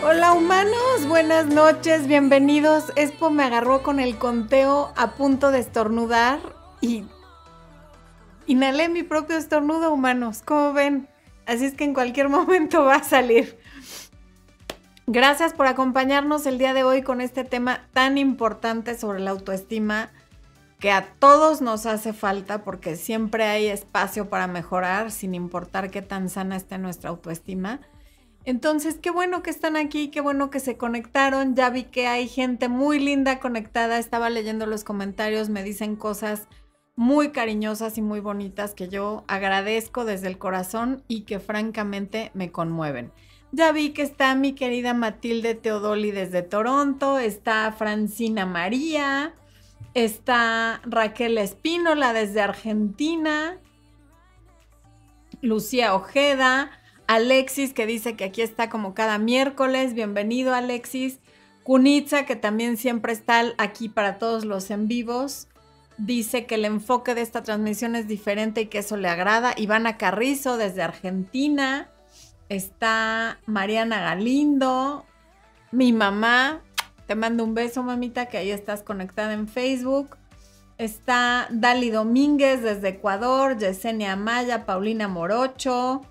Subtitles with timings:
[0.00, 2.92] Hola humanos, buenas noches, bienvenidos.
[2.94, 6.38] Expo me agarró con el conteo a punto de estornudar
[6.80, 7.04] y
[8.46, 10.42] inhalé mi propio estornudo, humanos.
[10.44, 11.08] ¿Cómo ven?
[11.46, 13.58] Así es que en cualquier momento va a salir.
[15.08, 20.10] Gracias por acompañarnos el día de hoy con este tema tan importante sobre la autoestima
[20.78, 26.02] que a todos nos hace falta porque siempre hay espacio para mejorar sin importar qué
[26.02, 27.80] tan sana esté nuestra autoestima.
[28.48, 31.54] Entonces, qué bueno que están aquí, qué bueno que se conectaron.
[31.54, 33.98] Ya vi que hay gente muy linda conectada.
[33.98, 36.48] Estaba leyendo los comentarios, me dicen cosas
[36.96, 42.50] muy cariñosas y muy bonitas que yo agradezco desde el corazón y que francamente me
[42.50, 43.12] conmueven.
[43.52, 49.34] Ya vi que está mi querida Matilde Teodoli desde Toronto, está Francina María,
[49.92, 53.58] Está Raquel Espínola desde Argentina.
[55.42, 56.70] Lucía Ojeda.
[57.08, 59.94] Alexis que dice que aquí está como cada miércoles.
[59.94, 61.20] Bienvenido Alexis.
[61.62, 65.48] Kunitza que también siempre está aquí para todos los en vivos.
[65.96, 69.54] Dice que el enfoque de esta transmisión es diferente y que eso le agrada.
[69.56, 71.88] Ivana Carrizo desde Argentina.
[72.50, 75.06] Está Mariana Galindo.
[75.72, 76.60] Mi mamá,
[77.06, 80.18] te mando un beso, mamita, que ahí estás conectada en Facebook.
[80.76, 86.02] Está Dali Domínguez desde Ecuador, Yesenia Maya, Paulina Morocho,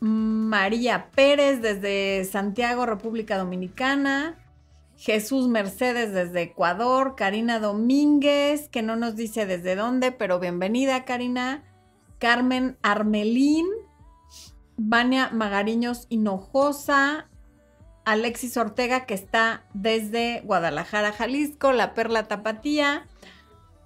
[0.00, 4.36] María Pérez desde Santiago, República Dominicana,
[4.96, 11.62] Jesús Mercedes desde Ecuador, Karina Domínguez, que no nos dice desde dónde, pero bienvenida, Karina.
[12.18, 13.66] Carmen Armelín,
[14.76, 17.28] Vania Magariños Hinojosa,
[18.04, 23.06] Alexis Ortega, que está desde Guadalajara, Jalisco, La Perla Tapatía.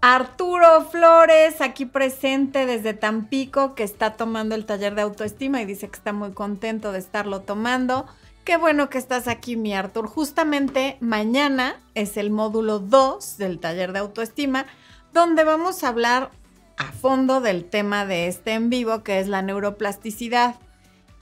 [0.05, 5.89] Arturo Flores, aquí presente desde Tampico, que está tomando el taller de autoestima y dice
[5.89, 8.07] que está muy contento de estarlo tomando.
[8.45, 10.09] Qué bueno que estás aquí, mi Artur.
[10.09, 14.67] Justamente mañana es el módulo 2 del taller de autoestima,
[15.13, 16.33] donde vamos a hablar
[16.79, 20.57] a fondo del tema de este en vivo, que es la neuroplasticidad.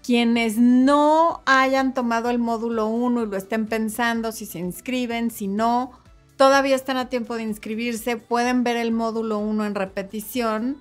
[0.02, 5.48] Quienes no hayan tomado el módulo 1 y lo estén pensando, si se inscriben, si
[5.48, 5.99] no,
[6.40, 10.78] todavía están a tiempo de inscribirse, pueden ver el módulo 1 en repetición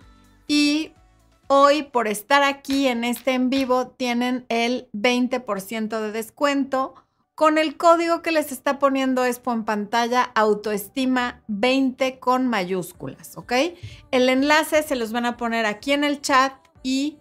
[0.47, 0.94] y
[1.47, 6.96] hoy por estar aquí en este en vivo tienen el 20% de descuento
[7.36, 13.52] con el código que les está poniendo Expo en pantalla, autoestima 20 con mayúsculas, ¿ok?
[14.12, 16.53] El enlace se los van a poner aquí en el chat
[16.84, 17.18] y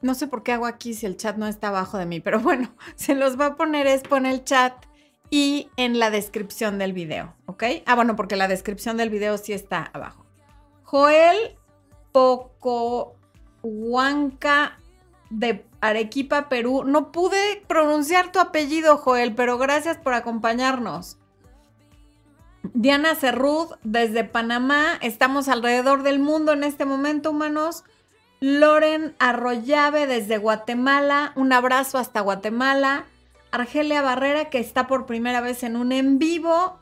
[0.00, 2.38] no sé por qué hago aquí si el chat no está abajo de mí, pero
[2.38, 4.91] bueno, se los va a poner es en el chat
[5.32, 7.64] y en la descripción del video, ¿ok?
[7.86, 10.26] Ah, bueno, porque la descripción del video sí está abajo.
[10.82, 11.56] Joel
[12.12, 13.16] Poco
[13.62, 14.78] Huanca
[15.30, 16.84] de Arequipa, Perú.
[16.84, 21.16] No pude pronunciar tu apellido, Joel, pero gracias por acompañarnos.
[22.74, 24.98] Diana Cerrud desde Panamá.
[25.00, 27.84] Estamos alrededor del mundo en este momento, humanos.
[28.40, 33.06] Loren Arroyave desde Guatemala, un abrazo hasta Guatemala.
[33.52, 36.80] Argelia Barrera, que está por primera vez en un en vivo.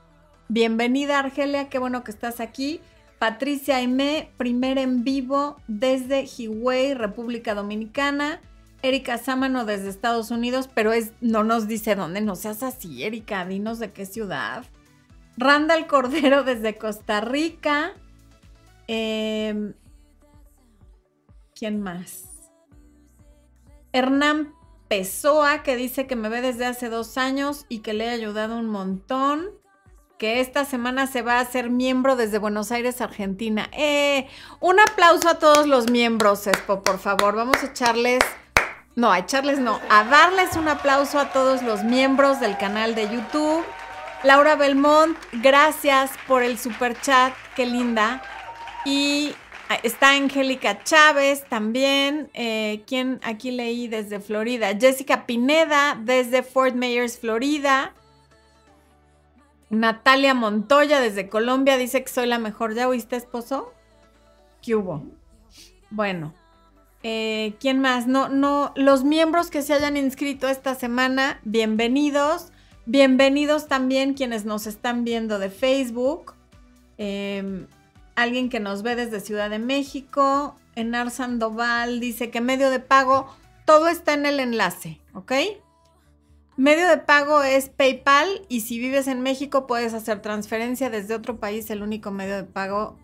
[0.48, 2.80] Bienvenida, Argelia, qué bueno que estás aquí.
[3.18, 8.40] Patricia Aimé, primer en vivo desde Higüey, República Dominicana.
[8.82, 13.44] Erika Sámano desde Estados Unidos, pero es, no nos dice dónde, no seas así, Erika,
[13.44, 14.64] dinos de qué ciudad.
[15.36, 17.94] Randall Cordero desde Costa Rica.
[18.86, 19.74] Eh,
[21.52, 22.30] ¿Quién más?
[23.92, 24.54] Hernán
[24.90, 28.56] Pessoa, que dice que me ve desde hace dos años y que le he ayudado
[28.56, 29.48] un montón.
[30.18, 33.70] Que esta semana se va a hacer miembro desde Buenos Aires, Argentina.
[33.70, 34.26] ¡Eh!
[34.58, 37.36] Un aplauso a todos los miembros, por favor.
[37.36, 38.18] Vamos a echarles.
[38.96, 43.04] No, a echarles no, a darles un aplauso a todos los miembros del canal de
[43.04, 43.64] YouTube.
[44.24, 48.22] Laura Belmont, gracias por el super chat, qué linda.
[48.84, 49.36] Y
[49.76, 54.76] está Angélica Chávez también, eh, quien aquí leí desde Florida.
[54.78, 57.94] Jessica Pineda desde Fort Myers, Florida.
[59.68, 62.74] Natalia Montoya desde Colombia dice que soy la mejor.
[62.74, 63.72] ¿Ya oíste, esposo?
[64.60, 65.04] ¿Qué hubo?
[65.90, 66.34] Bueno,
[67.04, 68.08] eh, ¿quién más?
[68.08, 72.52] No, no, los miembros que se hayan inscrito esta semana, bienvenidos.
[72.86, 76.34] Bienvenidos también quienes nos están viendo de Facebook.
[76.98, 77.66] Eh,
[78.22, 83.26] alguien que nos ve desde Ciudad de México, Enar Sandoval dice que medio de pago,
[83.64, 85.32] todo está en el enlace, ¿ok?
[86.56, 91.38] Medio de pago es PayPal y si vives en México puedes hacer transferencia desde otro
[91.38, 91.70] país.
[91.70, 92.98] El único medio de pago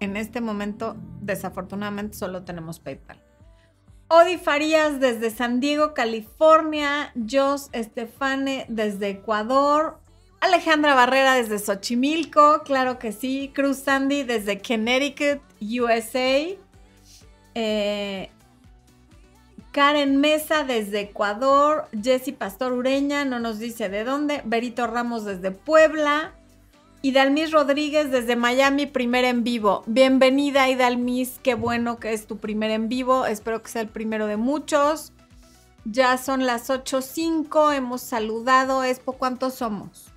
[0.00, 3.22] en este momento, desafortunadamente, solo tenemos PayPal.
[4.08, 7.12] Odi Farías desde San Diego, California.
[7.30, 9.99] Jos Estefane desde Ecuador.
[10.40, 13.52] Alejandra Barrera desde Xochimilco, claro que sí.
[13.54, 16.56] Cruz Sandy desde Connecticut, USA.
[17.54, 18.30] Eh,
[19.70, 21.88] Karen Mesa desde Ecuador.
[22.02, 24.40] Jessy Pastor Ureña no nos dice de dónde.
[24.46, 26.32] Berito Ramos desde Puebla.
[27.02, 29.82] Idalmis Rodríguez desde Miami, primer en vivo.
[29.86, 31.38] Bienvenida, Idalmis.
[31.42, 33.26] Qué bueno que es tu primer en vivo.
[33.26, 35.12] Espero que sea el primero de muchos.
[35.84, 37.74] Ya son las 8.05.
[37.74, 38.84] Hemos saludado.
[38.84, 40.09] Expo, ¿cuántos somos?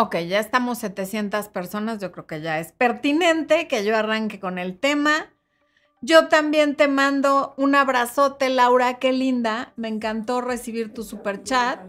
[0.00, 1.98] Ok, ya estamos 700 personas.
[1.98, 5.34] Yo creo que ya es pertinente que yo arranque con el tema.
[6.00, 9.00] Yo también te mando un abrazote, Laura.
[9.00, 9.72] Qué linda.
[9.74, 11.80] Me encantó recibir tu super chat.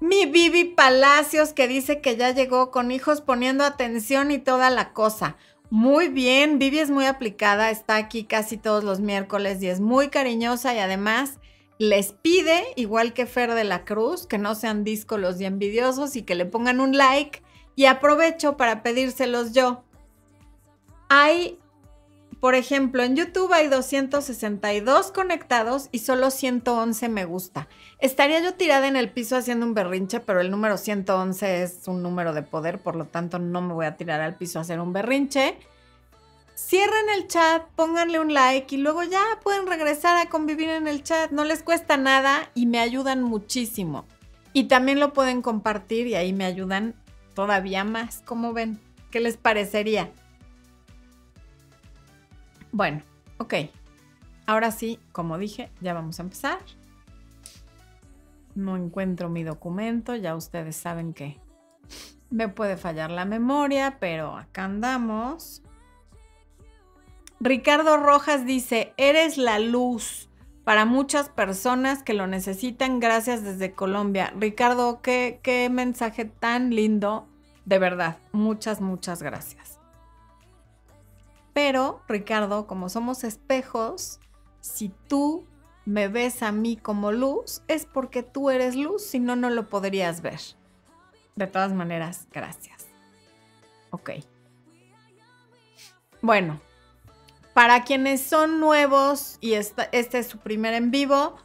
[0.00, 4.94] Mi Vivi Palacios que dice que ya llegó con hijos poniendo atención y toda la
[4.94, 5.36] cosa.
[5.68, 10.08] Muy bien, Vivi es muy aplicada, está aquí casi todos los miércoles y es muy
[10.08, 11.38] cariñosa y además
[11.78, 16.22] les pide, igual que Fer de la Cruz, que no sean díscolos y envidiosos y
[16.22, 17.42] que le pongan un like.
[17.76, 19.82] Y aprovecho para pedírselos yo.
[21.08, 21.58] Hay,
[22.38, 27.68] por ejemplo, en YouTube hay 262 conectados y solo 111 me gusta.
[27.98, 32.02] Estaría yo tirada en el piso haciendo un berrinche, pero el número 111 es un
[32.02, 34.78] número de poder, por lo tanto no me voy a tirar al piso a hacer
[34.78, 35.58] un berrinche
[36.54, 41.02] cierren el chat, pónganle un like y luego ya pueden regresar a convivir en el
[41.02, 41.30] chat.
[41.30, 44.06] No les cuesta nada y me ayudan muchísimo.
[44.52, 46.94] Y también lo pueden compartir y ahí me ayudan
[47.34, 48.22] todavía más.
[48.24, 48.80] ¿Cómo ven?
[49.10, 50.10] ¿Qué les parecería?
[52.70, 53.02] Bueno,
[53.38, 53.54] ok.
[54.46, 56.58] Ahora sí, como dije, ya vamos a empezar.
[58.54, 61.40] No encuentro mi documento, ya ustedes saben que
[62.30, 65.63] me puede fallar la memoria, pero acá andamos.
[67.44, 70.30] Ricardo Rojas dice, eres la luz
[70.64, 73.00] para muchas personas que lo necesitan.
[73.00, 74.32] Gracias desde Colombia.
[74.34, 77.28] Ricardo, qué, mensaje tan lindo.
[77.66, 79.78] De verdad, muchas, muchas gracias.
[81.52, 84.20] Pero, Ricardo, como somos espejos,
[84.62, 85.46] si tú
[85.84, 89.68] me ves a mí como luz, es porque tú eres luz, si no, no lo
[89.68, 90.40] podrías ver.
[91.36, 92.86] De todas maneras, gracias.
[93.90, 94.12] Ok.
[96.22, 96.58] Bueno,
[97.54, 101.36] para quienes son nuevos y este es su primer en vivo,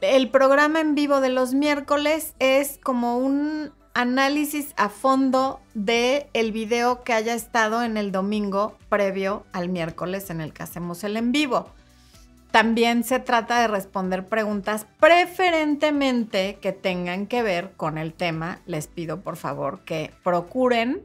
[0.00, 6.52] el programa en vivo de los miércoles es como un análisis a fondo de el
[6.52, 11.16] video que haya estado en el domingo previo al miércoles en el que hacemos el
[11.16, 11.70] en vivo.
[12.50, 18.60] También se trata de responder preguntas preferentemente que tengan que ver con el tema.
[18.66, 21.02] Les pido por favor que procuren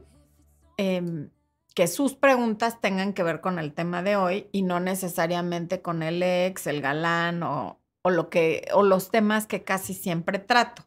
[0.76, 1.30] em,
[1.74, 6.02] que sus preguntas tengan que ver con el tema de hoy y no necesariamente con
[6.02, 10.84] el ex, el galán o, lo que, o los temas que casi siempre trato,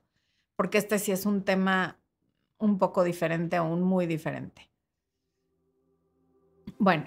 [0.55, 1.97] porque este sí es un tema
[2.57, 4.69] un poco diferente o un muy diferente.
[6.77, 7.05] Bueno,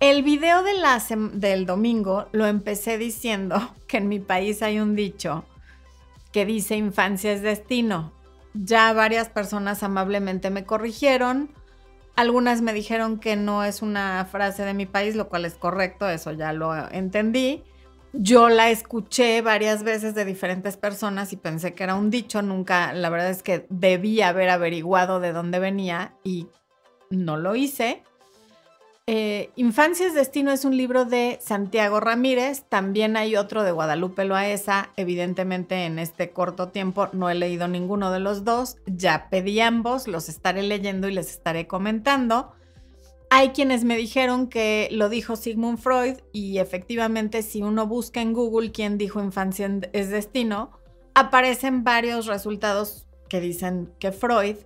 [0.00, 5.44] el video del domingo lo empecé diciendo que en mi país hay un dicho
[6.32, 8.12] que dice infancia es destino.
[8.54, 11.50] Ya varias personas amablemente me corrigieron
[12.18, 16.08] algunas me dijeron que no es una frase de mi país, lo cual es correcto,
[16.08, 17.62] eso ya lo entendí.
[18.12, 22.92] Yo la escuché varias veces de diferentes personas y pensé que era un dicho, nunca,
[22.92, 26.48] la verdad es que debí haber averiguado de dónde venía y
[27.08, 28.02] no lo hice.
[29.10, 34.26] Eh, Infancia es Destino es un libro de Santiago Ramírez, también hay otro de Guadalupe
[34.26, 39.60] Loaesa, evidentemente en este corto tiempo no he leído ninguno de los dos, ya pedí
[39.60, 42.52] ambos, los estaré leyendo y les estaré comentando.
[43.30, 48.34] Hay quienes me dijeron que lo dijo Sigmund Freud y efectivamente si uno busca en
[48.34, 50.72] Google quién dijo Infancia es Destino,
[51.14, 54.56] aparecen varios resultados que dicen que Freud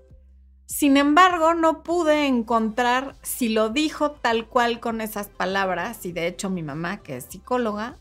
[0.72, 6.26] sin embargo, no pude encontrar si lo dijo tal cual con esas palabras y de
[6.26, 7.98] hecho mi mamá, que es psicóloga,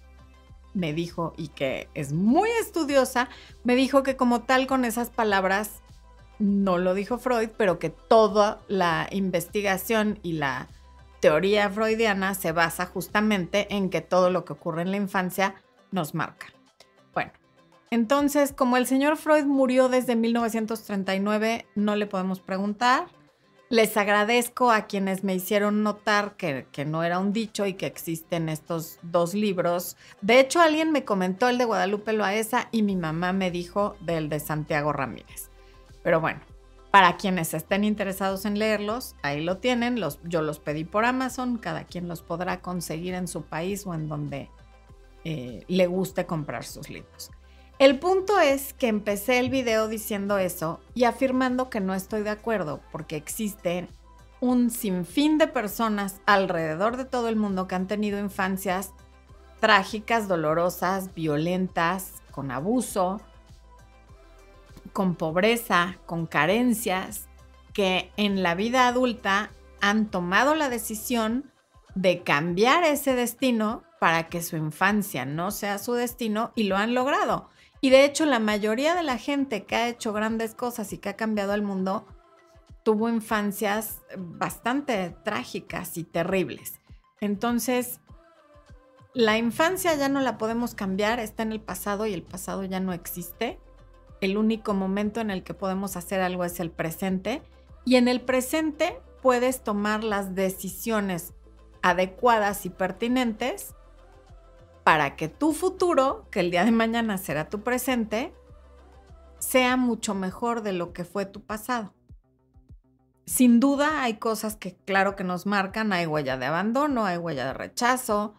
[0.74, 3.28] me dijo y que es muy estudiosa,
[3.66, 5.82] me dijo que como tal con esas palabras
[6.40, 10.70] no lo dijo Freud, pero que toda la investigación y la
[11.20, 15.56] teoría freudiana se basa justamente en que todo lo que ocurre en la infancia
[15.92, 16.48] nos marca.
[17.94, 23.08] Entonces, como el señor Freud murió desde 1939, no le podemos preguntar.
[23.68, 28.48] Les agradezco a quienes me hicieron notar que, no era un dicho y que existen
[28.48, 29.98] estos dos libros.
[30.22, 34.30] De hecho, alguien me comentó el de Guadalupe Loaesa y mi mamá me dijo del
[34.30, 35.50] de Santiago Ramírez.
[36.02, 36.40] Pero bueno,
[36.92, 39.98] Para quienes estén interesados en leerlos, ahí lo tienen.
[40.24, 41.58] Yo los pedí por Amazon.
[41.58, 44.50] Cada quien los podrá conseguir en su país o en donde
[45.24, 47.32] eh, le guste comprar sus libros.
[47.82, 52.30] El punto es que empecé el video diciendo eso y afirmando que no estoy de
[52.30, 53.90] acuerdo porque existen
[54.40, 58.94] un sinfín de personas alrededor de todo el mundo que han tenido infancias
[59.60, 63.20] trágicas, dolorosas, violentas, con abuso,
[64.94, 67.30] con pobreza, con carencias,
[67.74, 69.50] que en la vida adulta
[69.82, 71.52] han tomado la decisión
[71.96, 76.94] de cambiar ese destino para que su infancia no sea su destino y lo han
[76.94, 77.50] logrado.
[77.82, 81.10] Y de hecho la mayoría de la gente que ha hecho grandes cosas y que
[81.10, 82.06] ha cambiado el mundo
[82.84, 86.80] tuvo infancias bastante trágicas y terribles.
[87.20, 88.00] Entonces,
[89.14, 92.80] la infancia ya no la podemos cambiar, está en el pasado y el pasado ya
[92.80, 93.60] no existe
[94.22, 97.42] el único momento en el que podemos hacer algo es el presente
[97.84, 101.34] y en el presente puedes tomar las decisiones
[101.82, 103.74] adecuadas y pertinentes
[104.84, 108.34] para que tu futuro, que el día de mañana será tu presente,
[109.40, 111.94] sea mucho mejor de lo que fue tu pasado.
[113.26, 117.46] Sin duda hay cosas que claro que nos marcan, hay huella de abandono, hay huella
[117.46, 118.34] de rechazo,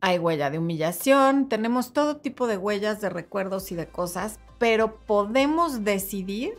[0.00, 4.96] hay huella de humillación, tenemos todo tipo de huellas de recuerdos y de cosas, pero
[5.00, 6.54] podemos decidir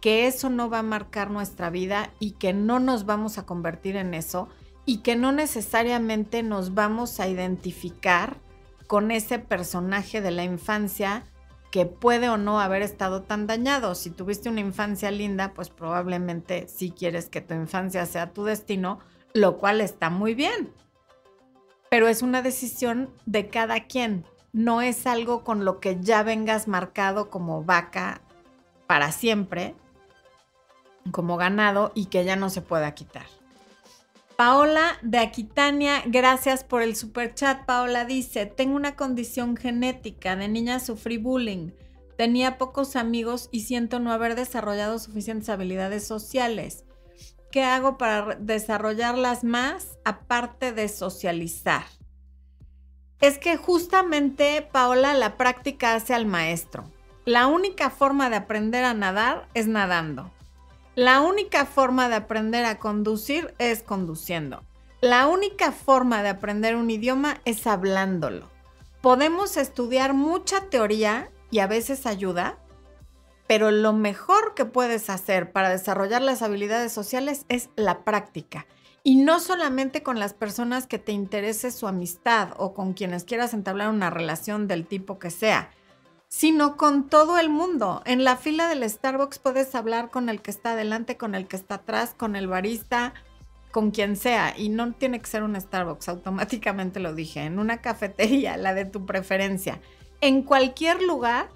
[0.00, 3.96] que eso no va a marcar nuestra vida y que no nos vamos a convertir
[3.96, 4.48] en eso
[4.86, 8.38] y que no necesariamente nos vamos a identificar
[8.86, 11.24] con ese personaje de la infancia
[11.72, 13.96] que puede o no haber estado tan dañado.
[13.96, 19.00] Si tuviste una infancia linda, pues probablemente sí quieres que tu infancia sea tu destino,
[19.34, 20.72] lo cual está muy bien.
[21.90, 26.68] Pero es una decisión de cada quien no es algo con lo que ya vengas
[26.68, 28.20] marcado como vaca
[28.86, 29.74] para siempre,
[31.10, 33.26] como ganado y que ya no se pueda quitar.
[34.36, 37.64] Paola de Aquitania, gracias por el super chat.
[37.64, 41.70] Paola dice, tengo una condición genética, de niña sufrí bullying,
[42.18, 46.84] tenía pocos amigos y siento no haber desarrollado suficientes habilidades sociales.
[47.50, 51.84] ¿Qué hago para desarrollarlas más aparte de socializar?
[53.22, 56.84] Es que justamente, Paola, la práctica hace al maestro.
[57.24, 60.30] La única forma de aprender a nadar es nadando.
[60.96, 64.62] La única forma de aprender a conducir es conduciendo.
[65.02, 68.48] La única forma de aprender un idioma es hablándolo.
[69.02, 72.56] Podemos estudiar mucha teoría y a veces ayuda,
[73.46, 78.66] pero lo mejor que puedes hacer para desarrollar las habilidades sociales es la práctica.
[79.02, 83.52] Y no solamente con las personas que te interese su amistad o con quienes quieras
[83.52, 85.68] entablar una relación del tipo que sea,
[86.36, 88.02] sino con todo el mundo.
[88.04, 91.56] En la fila del Starbucks puedes hablar con el que está adelante, con el que
[91.56, 93.14] está atrás, con el barista,
[93.70, 94.52] con quien sea.
[94.54, 98.84] Y no tiene que ser un Starbucks, automáticamente lo dije, en una cafetería, la de
[98.84, 99.80] tu preferencia.
[100.20, 101.48] En cualquier lugar,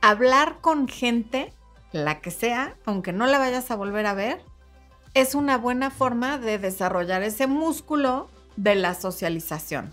[0.00, 1.52] hablar con gente,
[1.90, 4.40] la que sea, aunque no la vayas a volver a ver,
[5.14, 9.92] es una buena forma de desarrollar ese músculo de la socialización.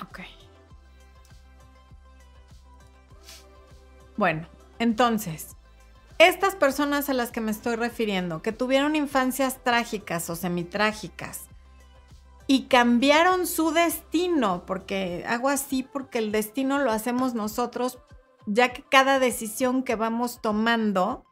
[0.00, 0.20] Ok.
[4.16, 5.56] Bueno, entonces,
[6.18, 11.48] estas personas a las que me estoy refiriendo, que tuvieron infancias trágicas o semitrágicas
[12.46, 17.98] y cambiaron su destino, porque hago así porque el destino lo hacemos nosotros,
[18.46, 21.24] ya que cada decisión que vamos tomando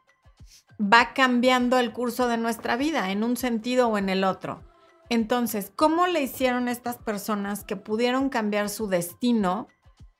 [0.79, 4.61] va cambiando el curso de nuestra vida en un sentido o en el otro.
[5.09, 9.67] Entonces, ¿cómo le hicieron estas personas que pudieron cambiar su destino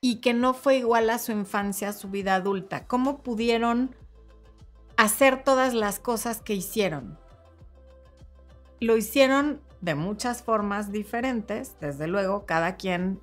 [0.06, 2.86] y que no fue igual a su infancia, a su vida adulta?
[2.86, 3.92] ¿Cómo pudieron
[4.96, 7.18] hacer todas las cosas que hicieron?
[8.78, 13.18] Lo hicieron de muchas formas diferentes, desde luego, cada quien,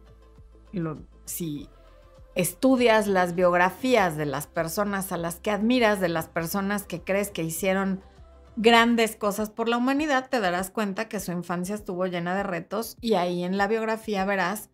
[1.23, 1.69] si
[2.35, 7.31] estudias las biografías de las personas a las que admiras, de las personas que crees
[7.31, 8.01] que hicieron
[8.57, 12.97] grandes cosas por la humanidad, te darás cuenta que su infancia estuvo llena de retos
[12.99, 14.69] y ahí en la biografía verás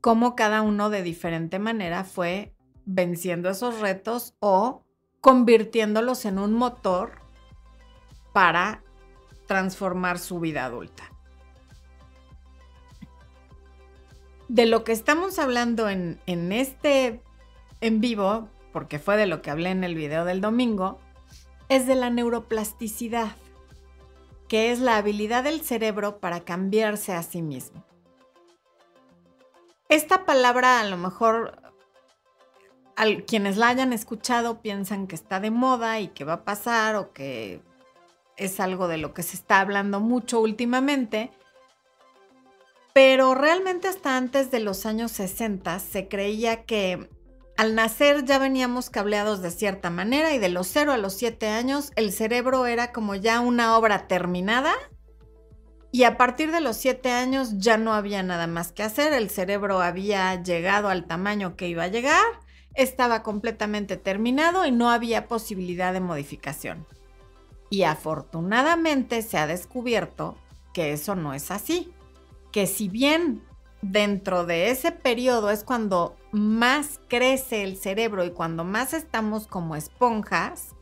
[0.00, 2.54] cómo cada uno de diferente manera fue
[2.84, 4.84] venciendo esos retos o
[5.20, 7.20] convirtiéndolos en un motor
[8.32, 8.82] para
[9.46, 11.10] transformar su vida adulta.
[14.50, 17.22] de lo que estamos hablando en, este
[17.80, 20.98] en vivo, porque fue de lo que hablé en el video del domingo,
[21.68, 23.36] es de la neuroplasticidad,
[24.48, 27.84] que es la habilidad del cerebro para cambiarse a sí mismo.
[29.90, 31.60] Esta palabra a lo mejor
[33.26, 37.12] quienes la hayan escuchado piensan que está de moda y que va a pasar o
[37.12, 37.60] que
[38.36, 41.32] es algo de lo que se está hablando mucho últimamente.
[42.92, 47.10] Pero realmente hasta antes de los años 60 se creía que
[47.56, 51.48] al nacer ya veníamos cableados de cierta manera y de los 0 a los 7
[51.48, 54.72] años el cerebro era como ya una obra terminada
[55.92, 59.30] y a partir de los 7 años ya no había nada más que hacer, el
[59.30, 62.24] cerebro había llegado al tamaño que iba a llegar,
[62.74, 66.86] estaba completamente terminado y no había posibilidad de modificación.
[67.68, 70.36] Y afortunadamente se ha descubierto
[70.72, 71.92] que eso no es así
[72.52, 73.42] que si bien
[73.82, 79.76] dentro de ese periodo es cuando más crece el cerebro y cuando más estamos como
[79.76, 80.74] esponjas,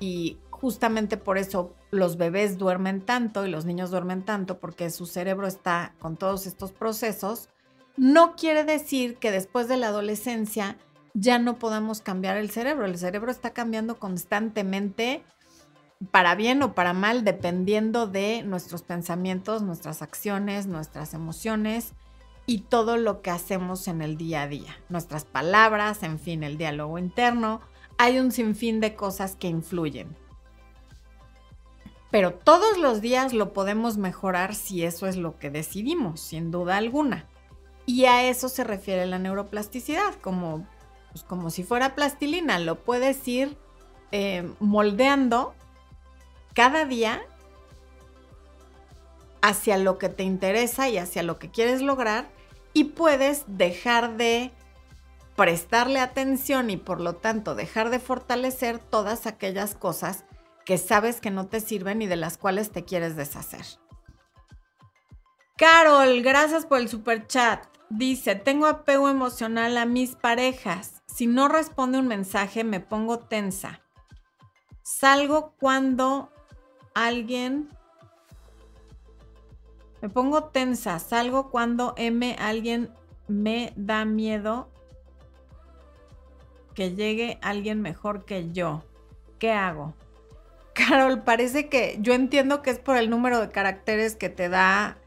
[0.00, 5.06] y justamente por eso los bebés duermen tanto y los niños duermen tanto, porque su
[5.06, 7.48] cerebro está con todos estos procesos,
[7.96, 10.76] no quiere decir que después de la adolescencia
[11.14, 12.86] ya no podamos cambiar el cerebro.
[12.86, 15.22] El cerebro está cambiando constantemente
[16.10, 21.92] para bien o para mal, dependiendo de nuestros pensamientos, nuestras acciones, nuestras emociones
[22.46, 26.56] y todo lo que hacemos en el día a día, nuestras palabras, en fin, el
[26.56, 27.60] diálogo interno.
[27.98, 30.16] Hay un sinfín de cosas que influyen.
[32.10, 36.76] Pero todos los días lo podemos mejorar si eso es lo que decidimos, sin duda
[36.76, 37.26] alguna.
[37.86, 40.66] Y a eso se refiere la neuroplasticidad, como,
[41.12, 43.56] pues, como si fuera plastilina, lo puedes ir
[44.12, 45.54] eh, moldeando
[46.52, 47.22] cada día
[49.40, 52.28] hacia lo que te interesa y hacia lo que quieres lograr
[52.72, 54.52] y puedes dejar de
[55.36, 60.24] prestarle atención y por lo tanto dejar de fortalecer todas aquellas cosas
[60.64, 63.64] que sabes que no te sirven y de las cuales te quieres deshacer.
[65.56, 67.66] Carol, gracias por el super chat.
[67.90, 71.02] Dice, tengo apego emocional a mis parejas.
[71.06, 73.82] Si no responde un mensaje me pongo tensa.
[74.82, 76.32] Salgo cuando
[76.94, 77.68] alguien...
[80.00, 82.94] Me pongo tensa, salgo cuando M alguien
[83.28, 84.70] me da miedo
[86.74, 88.82] que llegue alguien mejor que yo.
[89.38, 89.94] ¿Qué hago?
[90.88, 94.98] Carol, parece que yo entiendo que es por el número de caracteres que te da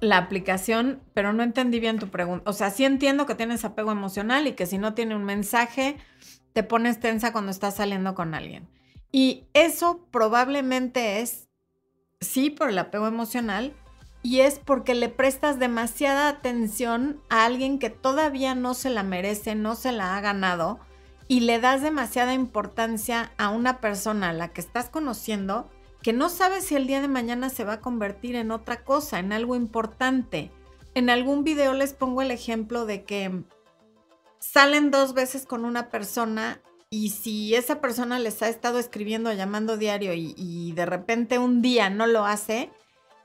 [0.00, 2.48] la aplicación, pero no entendí bien tu pregunta.
[2.48, 5.96] O sea, sí entiendo que tienes apego emocional y que si no tiene un mensaje,
[6.52, 8.68] te pones tensa cuando estás saliendo con alguien.
[9.12, 11.48] Y eso probablemente es,
[12.20, 13.74] sí, por el apego emocional,
[14.22, 19.54] y es porque le prestas demasiada atención a alguien que todavía no se la merece,
[19.54, 20.80] no se la ha ganado,
[21.28, 25.70] y le das demasiada importancia a una persona a la que estás conociendo
[26.02, 29.18] que no sabes si el día de mañana se va a convertir en otra cosa,
[29.18, 30.50] en algo importante.
[30.94, 33.42] En algún video les pongo el ejemplo de que
[34.38, 36.60] salen dos veces con una persona
[36.90, 41.88] y si esa persona les ha estado escribiendo, llamando diario y, de repente un día
[41.88, 42.70] no lo hace,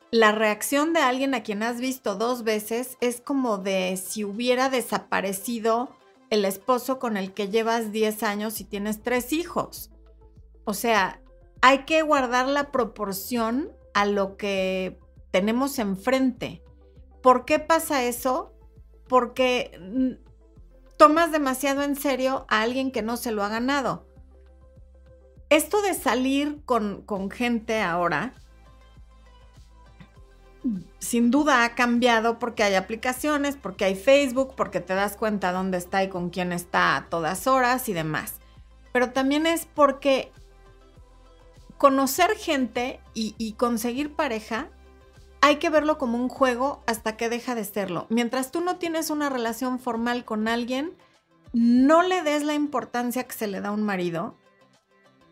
[0.09, 4.69] la reacción de alguien a quien has visto dos veces es como de si hubiera
[4.69, 5.95] desaparecido
[6.29, 9.91] el esposo con el que llevas 10 años y tienes tres hijos.
[10.63, 11.21] O sea,
[11.61, 14.99] hay que guardar la proporción a lo que
[15.31, 16.63] tenemos enfrente.
[17.21, 18.53] ¿Por qué pasa eso?
[19.07, 20.19] Porque
[20.97, 24.05] tomas demasiado en serio a alguien que no se lo ha ganado.
[25.49, 28.33] Esto de salir con, gente ahora,
[30.99, 35.77] sin duda ha cambiado porque hay aplicaciones, porque hay Facebook, porque te das cuenta dónde
[35.77, 38.36] está y con quién está a todas horas y demás.
[38.91, 40.32] Pero también es porque
[41.77, 44.67] conocer gente y, conseguir pareja
[45.41, 48.05] hay que verlo como un juego hasta que deja de serlo.
[48.10, 50.97] Mientras tú no tienes una relación formal con alguien,
[51.53, 54.36] no le des la importancia que se le da a un marido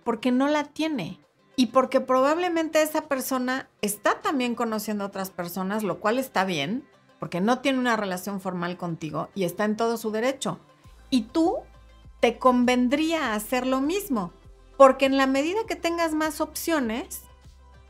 [0.05, 1.19] porque no la tiene.
[1.59, 6.87] Y porque probablemente esa persona está también conociendo a otras personas, lo cual está bien,
[7.19, 10.59] porque no tiene una relación formal contigo y está en todo su derecho.
[11.09, 11.55] Y tú
[12.19, 14.33] te convendría hacer lo mismo,
[14.77, 17.23] porque en la medida que tengas más opciones,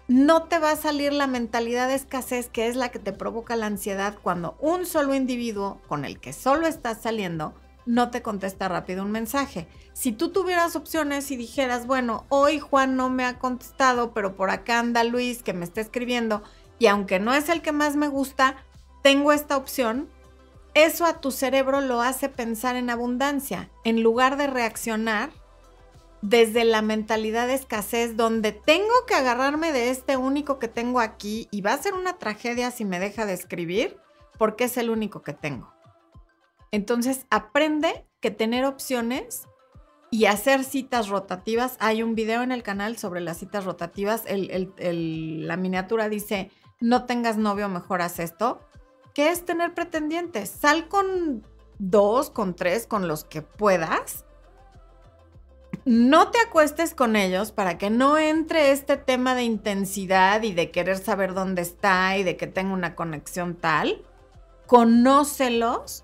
[0.08, 3.58] no te va a salir la mentalidad de escasez que es la que te provoca
[3.58, 7.54] la ansiedad cuando un solo individuo con el que solo estás saliendo
[7.88, 9.68] no te contesta rápido un mensaje.
[9.94, 14.52] Si tú tuvieras opciones y dijeras, bueno, hoy Juan no me ha contestado, pero por
[14.52, 16.44] acá anda Luis que me está escribiendo
[16.78, 18.58] y aunque no es el que más me gusta,
[19.02, 20.10] tengo esta opción,
[20.74, 25.32] eso a tu cerebro lo hace pensar en abundancia, en lugar de reaccionar
[26.22, 31.48] desde la mentalidad de escasez, donde tengo que agarrarme de este único que tengo aquí
[31.52, 33.98] y va a ser una tragedia si me deja de escribir,
[34.38, 35.77] porque es el único que tengo.
[36.72, 39.48] Entonces, aprende que tener opciones
[40.10, 41.78] y hacer citas rotativas.
[41.80, 44.24] Hay un video en el canal sobre las citas rotativas.
[44.28, 48.60] la miniatura dice, no tengas novio, mejor haz esto.
[49.14, 50.50] ¿Qué es tener pretendientes?
[50.50, 51.46] Sal con
[51.80, 54.26] dos, con tres, con los que puedas.
[55.86, 60.70] No te acuestes con ellos para que no entre este tema de intensidad y de
[60.70, 64.04] querer saber dónde está y de que tenga una conexión tal.
[64.66, 66.04] Conócelos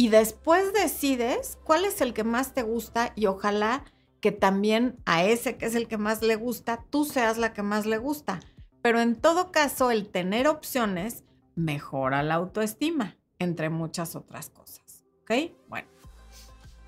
[0.00, 3.84] y después decides cuál es el que más te gusta y ojalá
[4.22, 7.62] que también a ese que es el que más le gusta, tú seas la que
[7.62, 8.40] más le gusta.
[8.80, 15.04] Pero en todo caso, el tener opciones mejora la autoestima, entre muchas otras cosas.
[15.20, 15.52] ¿Ok?
[15.68, 15.86] Bueno.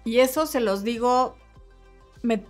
[0.05, 1.37] Y eso se los digo,
[2.23, 2.43] me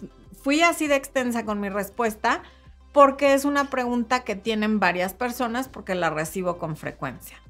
[0.45, 2.45] fui así de extensa con mi respuesta
[2.93, 7.42] porque es una pregunta que tienen varias personas porque la recibo con frecuencia.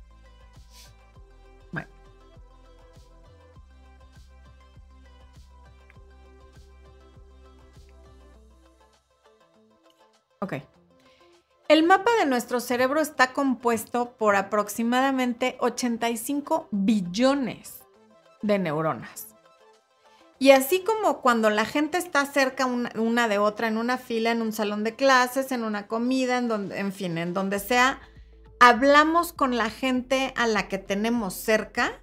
[10.42, 10.54] Ok.
[11.68, 17.84] El mapa de nuestro cerebro está compuesto por aproximadamente 85 billones
[18.42, 19.28] de neuronas.
[20.40, 24.42] Y así como cuando la gente está cerca una, de otra en una fila, en
[24.42, 28.00] un salón de clases, en una comida, en, donde, en fin, en donde sea,
[28.58, 32.02] hablamos con la gente a la que tenemos cerca,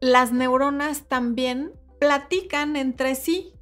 [0.00, 3.54] las neuronas también platican entre sí.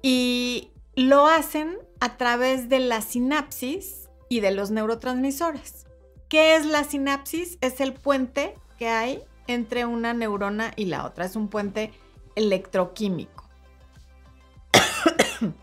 [0.00, 5.86] Y lo hacen a través de la sinapsis y de los neurotransmisores.
[6.28, 7.58] ¿Qué es la sinapsis?
[7.60, 11.26] Es el puente que hay entre una neurona y la otra.
[11.26, 11.92] Es un puente
[12.34, 13.48] electroquímico.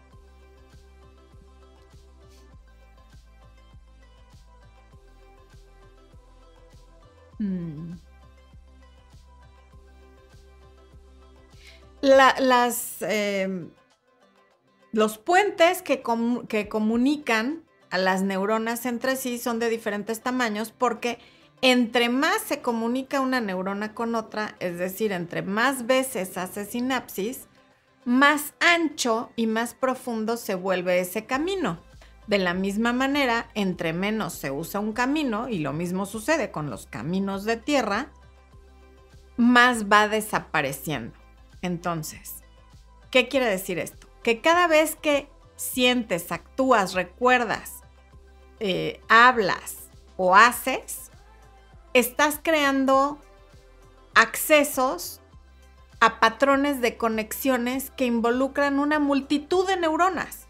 [7.41, 7.93] Mm.
[12.01, 13.69] las em,
[14.91, 21.19] los puentes que, comunican a las neuronas entre sí son de diferentes tamaños porque
[21.61, 27.47] entre más se comunica una neurona con otra, es decir, entre más veces hace sinapsis,
[28.05, 31.79] más ancho y más profundo se vuelve ese camino.
[32.27, 36.69] De la misma manera, entre menos se usa un camino, y lo mismo sucede con
[36.69, 38.11] los caminos de tierra,
[39.35, 41.17] más va desapareciendo.
[41.61, 42.35] Entonces,
[43.09, 43.98] ¿qué quiere decir esto?
[44.23, 47.81] Que cada vez que sientes, actúas, recuerdas,
[48.59, 51.11] eh, hablas o haces,
[51.93, 53.17] estás creando
[54.15, 55.21] accesos
[55.99, 60.47] a patrones de conexiones que involucran una multitud de neuronas.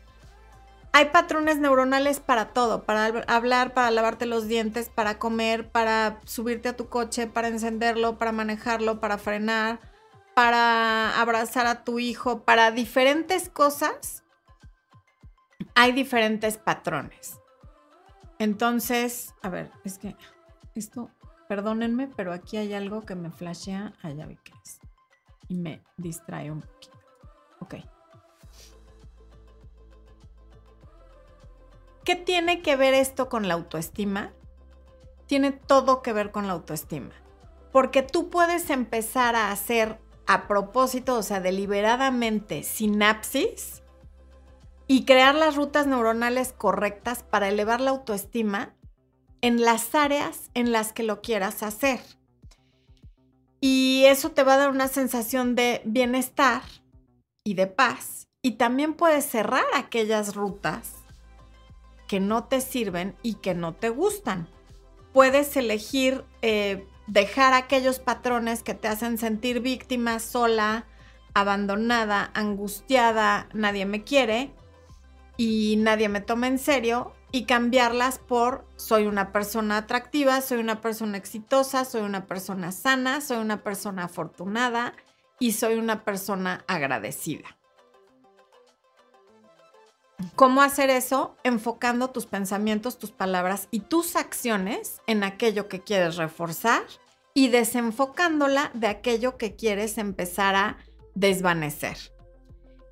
[0.92, 6.70] Hay patrones neuronales para todo, para hablar, para lavarte los dientes, para comer, para subirte
[6.70, 9.80] a tu coche, para encenderlo, para manejarlo, para frenar,
[10.40, 14.24] para abrazar a tu hijo, para diferentes cosas,
[15.76, 17.42] hay diferentes patrones.
[18.38, 20.16] Entonces, a ver, es que
[20.76, 21.10] esto,
[21.50, 23.92] perdónenme, pero aquí hay algo que me flashea.
[24.16, 24.80] Ya vi que es.
[25.50, 26.98] Y me distrae un poquito.
[27.60, 27.76] Ok.
[32.06, 34.32] ¿Qué tiene que ver esto con la autoestima?
[35.26, 37.12] Tiene todo que ver con la autoestima.
[37.74, 43.82] Porque tú puedes empezar a hacer a propósito, o sea, deliberadamente, sinapsis
[44.86, 48.76] y crear las rutas neuronales correctas para elevar la autoestima
[49.42, 52.00] en las áreas en las que lo quieras hacer.
[53.60, 56.62] Y eso te va a dar una sensación de bienestar
[57.44, 58.28] y de paz.
[58.44, 60.94] Y también puedes cerrar aquellas rutas
[62.08, 64.48] que no te sirven y que no te gustan.
[65.12, 70.86] Puedes elegir eh, dejar aquellos patrones que te hacen sentir víctima, sola,
[71.34, 74.52] abandonada, angustiada, nadie me quiere
[75.36, 80.82] y nadie me toma en serio y cambiarlas por soy una persona atractiva, soy una
[80.82, 84.94] persona exitosa, soy una persona sana, soy una persona afortunada
[85.40, 87.59] y soy una persona agradecida.
[90.36, 91.36] ¿Cómo hacer eso?
[91.44, 96.84] Enfocando tus pensamientos, tus palabras y tus acciones en aquello que quieres reforzar
[97.34, 100.78] y desenfocándola de aquello que quieres empezar a
[101.16, 101.98] desvanecer.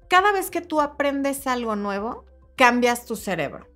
[0.08, 3.68] Cada vez que tú aprendes algo nuevo, cambias tu cerebro.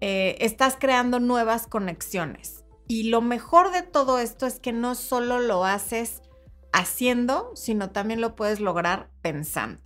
[0.00, 2.64] Eh, estás creando nuevas conexiones.
[2.86, 6.20] Y lo mejor de todo esto es que no solo lo haces
[6.72, 9.85] haciendo, sino también lo puedes lograr pensando.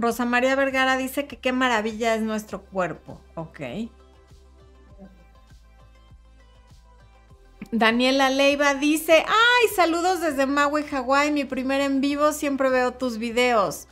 [0.00, 3.20] Rosa María Vergara dice que qué maravilla es nuestro cuerpo.
[3.34, 3.60] Ok.
[7.70, 13.18] Daniela Leiva dice, ay, saludos desde Maui, Hawái, mi primer en vivo, siempre veo tus
[13.18, 13.86] videos.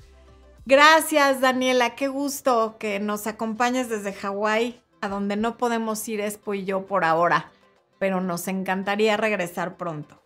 [0.64, 6.54] Gracias, Daniela, qué gusto que nos acompañes desde Hawái, a donde no podemos ir Espo
[6.54, 7.52] y yo por ahora,
[7.98, 10.20] pero nos encantaría regresar pronto.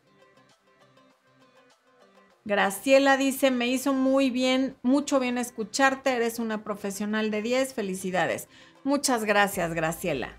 [2.44, 8.48] Graciela dice, me hizo muy bien, mucho bien escucharte, eres una profesional de 10, felicidades.
[8.82, 10.36] Muchas gracias, Graciela.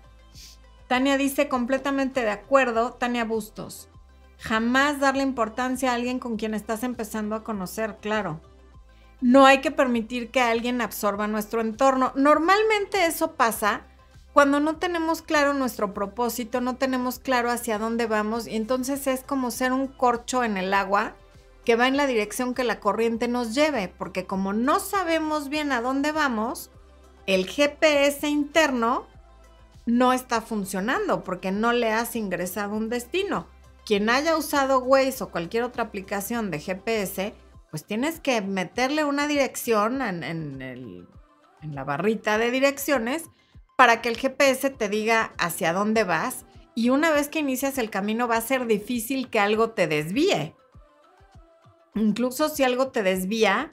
[0.86, 3.88] Tania dice, completamente de acuerdo, Tania Bustos.
[4.38, 8.42] Jamás darle importancia a alguien con quien estás empezando a conocer, claro.
[9.22, 12.12] No hay que permitir que alguien absorba nuestro entorno.
[12.14, 13.86] Normalmente eso pasa
[14.34, 19.22] cuando no tenemos claro nuestro propósito, no tenemos claro hacia dónde vamos y entonces es
[19.22, 21.14] como ser un corcho en el agua
[21.64, 25.72] que va en la dirección que la corriente nos lleve, porque como no sabemos bien
[25.72, 26.70] a dónde vamos,
[27.26, 29.06] el GPS interno
[29.86, 33.46] no está funcionando porque no le has ingresado un destino.
[33.84, 37.34] Quien haya usado Waze o cualquier otra aplicación de GPS,
[37.70, 41.08] pues tienes que meterle una dirección en,
[41.62, 43.24] la barrita de direcciones
[43.76, 47.90] para que el GPS te diga hacia dónde vas y una vez que inicias el
[47.90, 50.54] camino va a ser difícil que algo te desvíe
[51.94, 53.72] incluso si algo te desvía,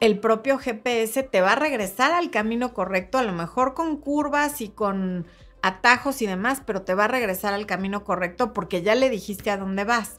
[0.00, 4.60] el propio GPS te va a regresar al camino correcto, a lo mejor con curvas
[4.62, 5.26] y con
[5.62, 9.50] atajos y demás, pero te va a regresar al camino correcto porque ya le dijiste
[9.50, 10.18] a dónde vas.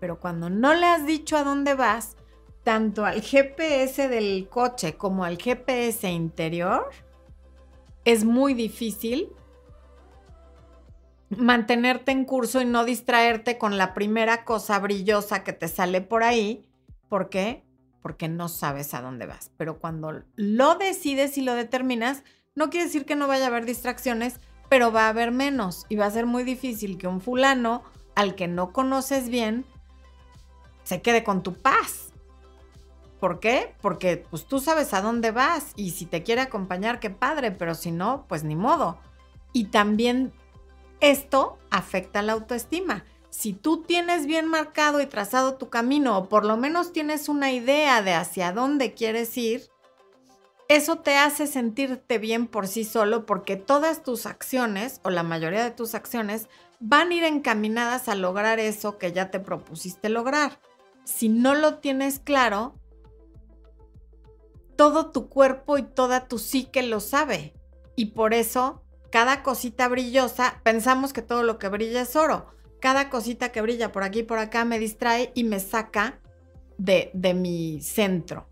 [0.00, 2.16] Pero cuando no le has dicho a dónde vas,
[2.64, 6.88] tanto al GPS del coche como al GPS interior,
[8.04, 9.28] es muy difícil
[11.28, 16.22] mantenerte en curso y no distraerte con la primera cosa brillosa que te sale por
[16.22, 16.67] ahí
[17.08, 17.64] ¿Por qué?
[18.02, 19.50] Porque no sabes a dónde vas.
[19.56, 22.22] Pero cuando lo decides y lo determinas,
[22.54, 25.96] no quiere decir que no vaya a haber distracciones, pero va a haber menos y
[25.96, 27.82] va a ser muy difícil que un fulano
[28.14, 29.64] al que no conoces bien
[30.84, 32.12] se quede con tu paz.
[33.20, 33.74] ¿Por qué?
[33.80, 37.74] Porque pues tú sabes a dónde vas y si te quiere acompañar, qué padre, pero
[37.74, 38.98] si no, pues ni modo.
[39.52, 40.32] Y también
[41.00, 46.44] esto afecta la autoestima si tú tienes bien marcado y trazado tu camino, o por
[46.44, 49.68] lo menos tienes una idea de hacia dónde quieres ir,
[50.68, 55.64] eso te hace sentirte bien por sí solo porque todas tus acciones, o la mayoría
[55.64, 56.48] de tus acciones,
[56.80, 60.60] van a ir encaminadas a lograr eso que ya te propusiste lograr.
[61.04, 62.74] Si no lo tienes claro,
[64.76, 67.54] todo tu cuerpo y toda tu psique lo sabe.
[67.96, 73.10] Y por eso, cada cosita brillosa, pensamos que todo lo que brilla es oro cada
[73.10, 76.18] cosita que brilla por aquí y por acá me distrae y me saca
[76.76, 78.48] de, de mi centro.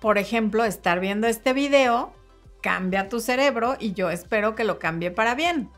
[0.00, 2.12] Por ejemplo, estar viendo este video
[2.60, 5.70] cambia tu cerebro y yo espero que lo cambie para bien.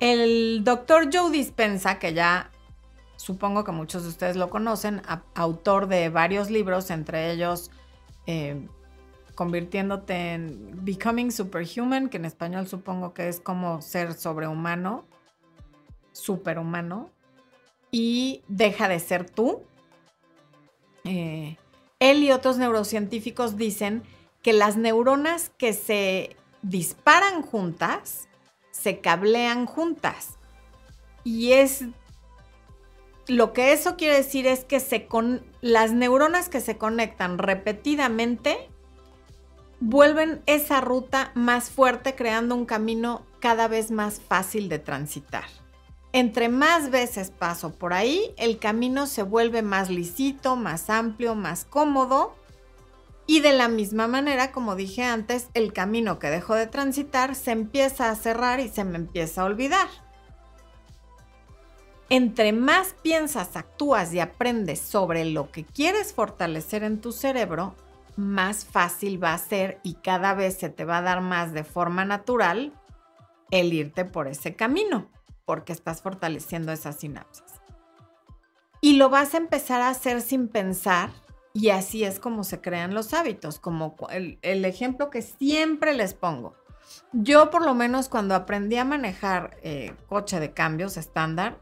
[0.00, 2.50] El doctor Joe Dispensa, que ya
[3.16, 5.02] supongo que muchos de ustedes lo conocen,
[5.34, 7.70] autor de varios libros, entre ellos
[8.26, 8.66] eh,
[9.34, 15.04] convirtiéndote en Becoming Superhuman, que en español supongo que es como ser sobrehumano,
[16.12, 17.10] superhumano,
[17.90, 19.62] y deja de ser tú.
[21.04, 21.56] Eh,
[22.00, 24.02] él y otros neurocientíficos dicen
[24.42, 28.28] que las neuronas que se disparan juntas,
[28.70, 30.38] se cablean juntas.
[31.24, 31.84] Y es
[33.28, 38.68] lo que eso quiere decir es que se con, las neuronas que se conectan repetidamente
[39.84, 45.44] vuelven esa ruta más fuerte creando un camino cada vez más fácil de transitar.
[46.12, 51.64] Entre más veces paso por ahí, el camino se vuelve más lisito, más amplio, más
[51.64, 52.36] cómodo
[53.26, 57.50] y de la misma manera, como dije antes, el camino que dejo de transitar se
[57.50, 59.88] empieza a cerrar y se me empieza a olvidar.
[62.08, 67.74] Entre más piensas, actúas y aprendes sobre lo que quieres fortalecer en tu cerebro,
[68.16, 71.64] más fácil va a ser y cada vez se te va a dar más de
[71.64, 72.72] forma natural
[73.50, 75.10] el irte por ese camino,
[75.44, 77.44] porque estás fortaleciendo esas sinapsis.
[78.80, 81.10] Y lo vas a empezar a hacer sin pensar
[81.54, 86.54] y así es como se crean los hábitos, como el, ejemplo que siempre les pongo.
[87.12, 91.58] Yo por lo menos cuando aprendí a manejar eh, coche de cambios estándar,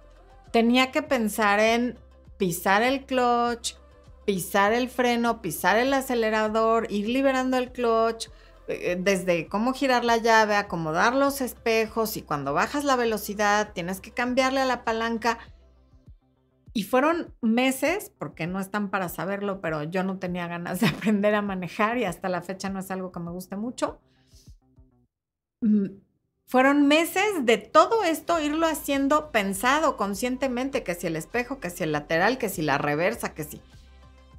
[0.52, 1.98] tenía que pensar en
[2.36, 3.74] pisar el clutch,
[4.30, 8.28] pisar el freno, pisar el acelerador, ir liberando el clutch,
[8.68, 14.00] eh, desde cómo girar la llave, acomodar los espejos y cuando bajas la velocidad tienes
[14.00, 15.40] que cambiarle a la palanca.
[16.72, 21.34] Y fueron meses, porque no están para saberlo, pero yo no tenía ganas de aprender
[21.34, 24.00] a manejar y hasta la fecha no es algo que me guste mucho.
[25.60, 25.88] Mm,
[26.50, 31.84] Fueron meses de todo esto irlo haciendo pensado conscientemente, que si el espejo, que si
[31.84, 33.60] el lateral, que si la reversa, que si...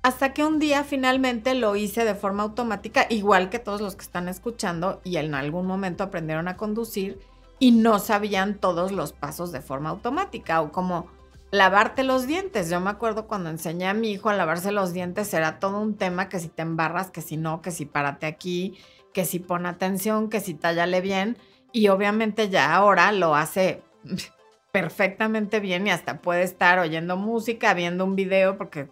[0.04, 4.02] Hasta que un día finalmente lo hice de forma automática, igual que todos los que
[4.02, 7.20] están escuchando y en algún momento aprendieron a conducir
[7.60, 11.06] y no sabían todos los pasos de forma automática o como
[11.52, 12.72] lavarte los dientes.
[12.72, 15.96] Yo me acuerdo cuando enseñé a mi hijo a lavarse los dientes era todo un
[15.96, 18.80] tema que si te embarras, que si no, que si párate aquí,
[19.14, 21.38] que si pon atención, que si tallale bien
[21.72, 23.84] y obviamente ya ahora lo hace
[24.72, 28.90] perfectamente bien y hasta puede estar oyendo música, viendo un video, porque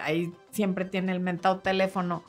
[0.00, 2.24] ahí siempre tiene el mentado teléfono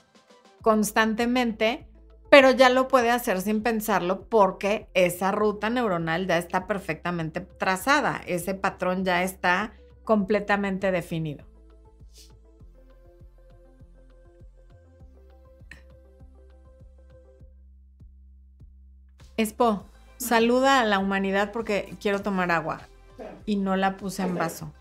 [0.62, 1.88] constantemente,
[2.30, 8.22] pero ya lo puede hacer sin pensarlo porque esa ruta neuronal ya está perfectamente trazada,
[8.26, 11.46] ese patrón ya está completamente definido.
[19.38, 19.86] Espo,
[20.18, 22.82] saluda a la humanidad porque quiero tomar agua
[23.46, 24.74] y no la puse en vaso.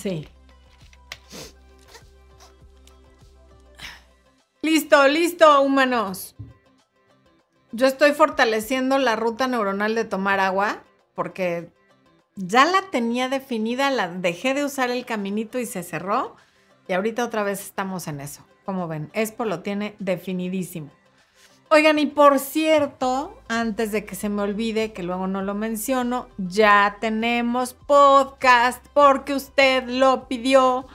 [0.00, 0.28] Sí.
[4.62, 6.36] Listo, listo, humanos.
[7.72, 10.84] Yo estoy fortaleciendo la ruta neuronal de tomar agua
[11.14, 11.72] porque
[12.36, 16.36] ya la tenía definida, la dejé de usar el caminito y se cerró.
[16.86, 18.46] Y ahorita otra vez estamos en eso.
[18.64, 20.90] Como ven, Expo lo tiene definidísimo.
[21.70, 26.28] Oigan, y por cierto, antes de que se me olvide, que luego no lo menciono,
[26.38, 30.86] ya tenemos podcast porque usted lo pidió.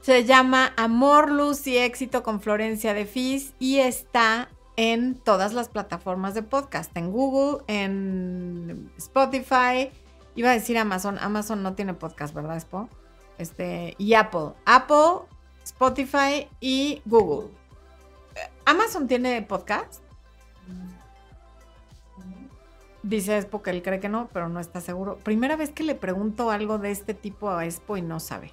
[0.00, 5.68] Se llama Amor, Luz y Éxito con Florencia de Fis y está en todas las
[5.68, 9.90] plataformas de podcast, en Google, en Spotify,
[10.38, 11.18] Iba a decir Amazon.
[11.18, 12.88] Amazon no tiene podcast, ¿verdad, Spo?
[13.38, 14.52] Este, y Apple.
[14.66, 15.26] Apple,
[15.64, 17.48] Spotify y Google.
[18.68, 20.02] ¿Amazon tiene podcast?
[23.02, 25.16] Dice Expo que él cree que no, pero no está seguro.
[25.16, 28.52] Primera vez que le pregunto algo de este tipo a Expo y no sabe.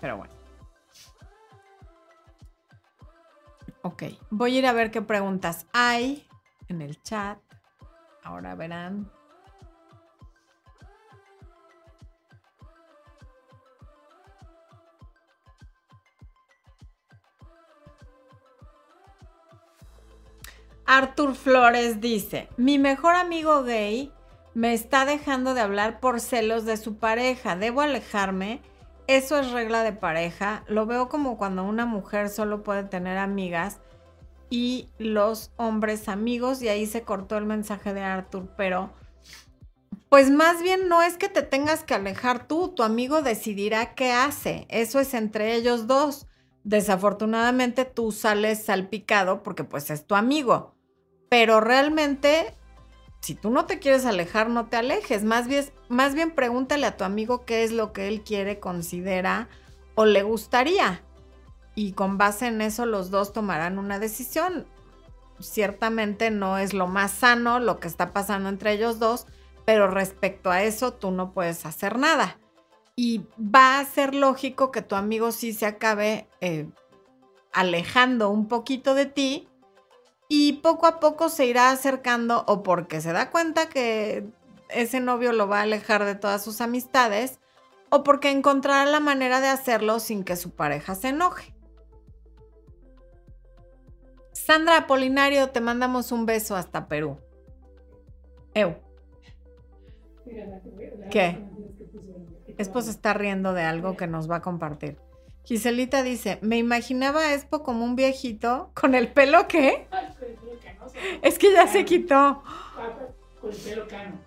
[0.00, 0.32] Pero bueno.
[3.82, 6.24] Ok, voy a ir a ver qué preguntas hay
[6.68, 7.40] en el chat.
[8.22, 9.10] Ahora verán.
[20.90, 24.10] Arthur Flores dice, mi mejor amigo gay
[24.54, 27.56] me está dejando de hablar por celos de su pareja.
[27.56, 28.62] ¿Debo alejarme?
[29.06, 30.64] Eso es regla de pareja.
[30.66, 33.80] Lo veo como cuando una mujer solo puede tener amigas
[34.48, 36.62] y los hombres amigos.
[36.62, 38.48] Y ahí se cortó el mensaje de Arthur.
[38.56, 38.90] Pero,
[40.08, 42.68] pues más bien no es que te tengas que alejar tú.
[42.68, 44.66] Tu amigo decidirá qué hace.
[44.70, 46.26] Eso es entre ellos dos.
[46.64, 50.77] Desafortunadamente tú sales salpicado porque pues es tu amigo.
[51.28, 52.54] Pero realmente,
[53.20, 55.24] si tú no te quieres alejar, no te alejes.
[55.24, 59.48] Más bien, más bien pregúntale a tu amigo qué es lo que él quiere, considera
[59.94, 61.02] o le gustaría.
[61.74, 64.66] Y con base en eso los dos tomarán una decisión.
[65.40, 69.26] Ciertamente no es lo más sano lo que está pasando entre ellos dos,
[69.64, 72.38] pero respecto a eso tú no puedes hacer nada.
[72.96, 76.68] Y va a ser lógico que tu amigo sí se acabe eh,
[77.52, 79.48] alejando un poquito de ti
[80.28, 84.26] y poco a poco se irá acercando o porque se da cuenta que
[84.68, 87.40] ese novio lo va a alejar de todas sus amistades
[87.90, 91.54] o porque encontrará la manera de hacerlo sin que su pareja se enoje.
[94.32, 97.18] Sandra Apolinario, te mandamos un beso hasta Perú.
[98.54, 98.76] Eu.
[101.10, 101.38] ¿Qué?
[102.58, 104.98] Esposo está riendo de algo que nos va a compartir.
[105.44, 109.86] Giselita dice, me imaginaba a como un viejito con el pelo ¿qué?
[111.22, 112.42] Es que ya se quitó.
[113.40, 114.20] Con el pelo cano.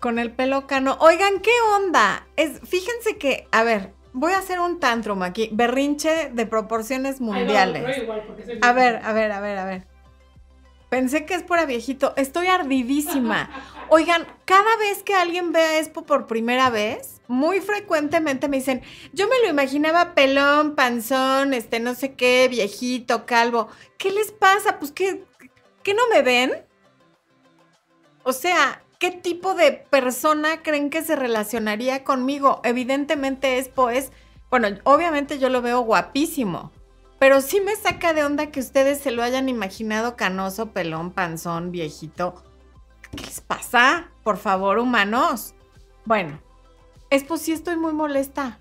[0.00, 0.96] Con el pelo cano.
[1.00, 2.26] Oigan, ¿qué onda?
[2.36, 5.48] Es, fíjense que, a ver, voy a hacer un tantrum aquí.
[5.52, 7.84] Berrinche de proporciones mundiales.
[8.62, 9.96] a ver, a ver, a ver, a ver.
[10.88, 12.14] Pensé que es por viejito.
[12.16, 13.50] Estoy ardidísima.
[13.88, 18.82] Oigan, cada vez que alguien ve a Expo por primera vez, muy frecuentemente me dicen,
[19.12, 23.68] yo me lo imaginaba pelón, panzón, este no sé qué, viejito, calvo.
[23.98, 24.78] ¿Qué les pasa?
[24.78, 25.24] Pues que,
[25.86, 26.50] ¿qué no me ven?
[28.24, 32.60] O sea, ¿qué tipo de persona creen que se relacionaría conmigo?
[32.64, 33.70] Evidentemente es,
[34.50, 36.72] bueno, obviamente yo lo veo guapísimo.
[37.20, 41.70] Pero sí me saca de onda que ustedes se lo hayan imaginado canoso, pelón, panzón,
[41.70, 42.42] viejito.
[43.12, 44.10] ¿Qué les pasa?
[44.24, 45.54] Por favor, humanos.
[46.04, 46.40] Bueno,
[47.10, 48.58] es pues sí estoy muy molesta.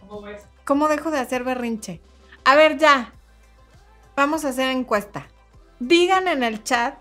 [0.00, 0.44] ¿Cómo es?
[0.64, 2.00] ¿Cómo dejo de hacer berrinche?
[2.46, 3.12] A ver, ya.
[4.16, 5.28] Vamos a hacer encuesta.
[5.80, 6.94] Digan en el chat,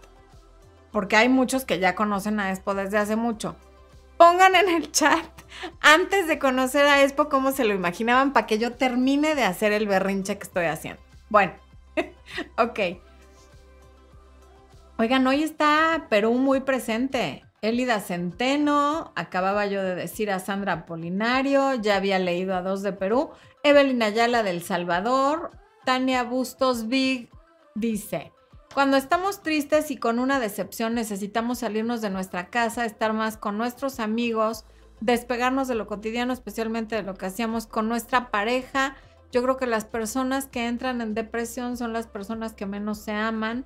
[0.92, 3.56] porque hay muchos que ya conocen a Expo desde hace mucho.
[4.18, 5.26] Pongan en el chat
[5.82, 9.72] antes de conocer a Expo cómo se lo imaginaban para que yo termine de hacer
[9.72, 11.02] el berrinche que estoy haciendo.
[11.30, 11.54] Bueno,
[12.58, 12.80] ok.
[14.98, 17.44] Oigan, hoy está Perú muy presente.
[17.64, 22.92] Elida Centeno, acababa yo de decir a Sandra Polinario, ya había leído a dos de
[22.92, 23.32] Perú,
[23.64, 25.52] Evelyn Ayala del Salvador,
[25.86, 27.30] Tania Bustos Big
[27.74, 28.33] dice,
[28.74, 33.58] cuando estamos tristes y con una decepción necesitamos salirnos de nuestra casa, estar más con
[33.58, 34.66] nuestros amigos,
[35.00, 38.96] despegarnos de lo cotidiano, especialmente de lo que hacíamos con nuestra pareja.
[39.32, 43.12] Yo creo que las personas que entran en depresión son las personas que menos se
[43.12, 43.66] aman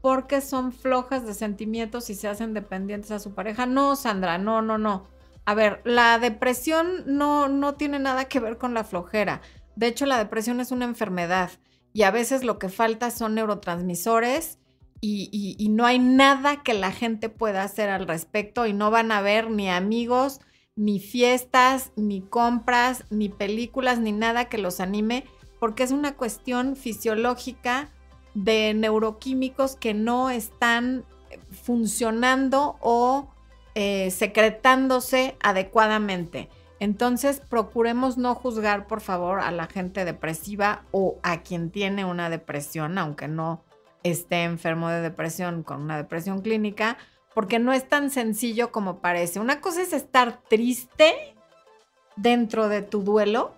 [0.00, 3.66] porque son flojas de sentimientos y se hacen dependientes a su pareja.
[3.66, 5.06] No, Sandra, no, no, no.
[5.44, 9.40] A ver, la depresión no, no tiene nada que ver con la flojera.
[9.74, 11.50] De hecho, la depresión es una enfermedad
[11.96, 14.58] y a veces lo que falta son neurotransmisores
[15.00, 19.22] y, no hay nada que la gente pueda hacer al respecto y no van a
[19.22, 20.40] ver ni amigos,
[20.74, 25.24] ni fiestas, ni compras, ni películas, ni nada que los anime,
[25.58, 27.88] porque es una cuestión fisiológica
[28.34, 31.02] de neuroquímicos que no están
[31.62, 33.30] funcionando o
[33.74, 36.50] eh, secretándose adecuadamente.
[36.78, 42.28] Entonces, procuremos no juzgar, por favor, a la gente depresiva o a quien tiene una
[42.28, 43.64] depresión, aunque no
[44.02, 46.98] esté enfermo de depresión con una depresión clínica,
[47.34, 49.40] porque no es tan sencillo como parece.
[49.40, 51.34] Una cosa es estar triste
[52.16, 53.54] dentro de tu duelo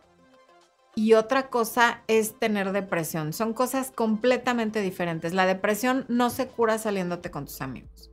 [0.95, 3.33] y otra cosa es tener depresión.
[3.33, 5.33] Son cosas completamente diferentes.
[5.33, 8.11] La depresión no se cura saliéndote con tus amigos.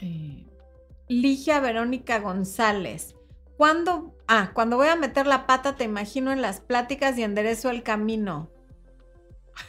[0.00, 0.43] Eh,
[1.22, 3.14] Ligia Verónica González.
[3.56, 7.70] Cuando, ah, cuando voy a meter la pata te imagino en las pláticas y enderezo
[7.70, 8.50] el camino.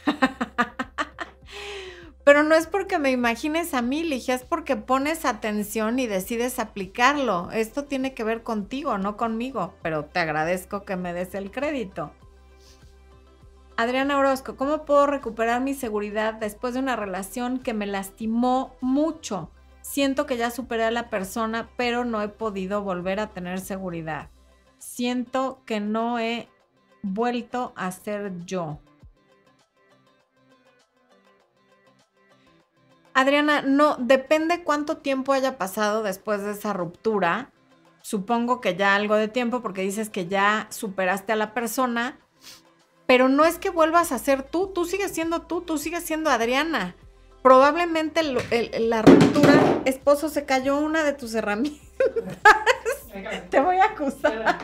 [2.24, 6.58] Pero no es porque me imagines a mí, Ligia, es porque pones atención y decides
[6.58, 7.52] aplicarlo.
[7.52, 12.10] Esto tiene que ver contigo, no conmigo, pero te agradezco que me des el crédito.
[13.76, 19.52] Adriana Orozco, ¿cómo puedo recuperar mi seguridad después de una relación que me lastimó mucho?
[19.88, 24.28] Siento que ya superé a la persona, pero no he podido volver a tener seguridad.
[24.78, 26.48] Siento que no he
[27.02, 28.80] vuelto a ser yo.
[33.14, 37.52] Adriana, no, depende cuánto tiempo haya pasado después de esa ruptura.
[38.02, 42.18] Supongo que ya algo de tiempo porque dices que ya superaste a la persona,
[43.06, 46.28] pero no es que vuelvas a ser tú, tú sigues siendo tú, tú sigues siendo
[46.28, 46.96] Adriana.
[47.46, 51.80] Probablemente la ruptura, esposo, se cayó una de tus herramientas.
[53.50, 54.58] Te voy a acusar.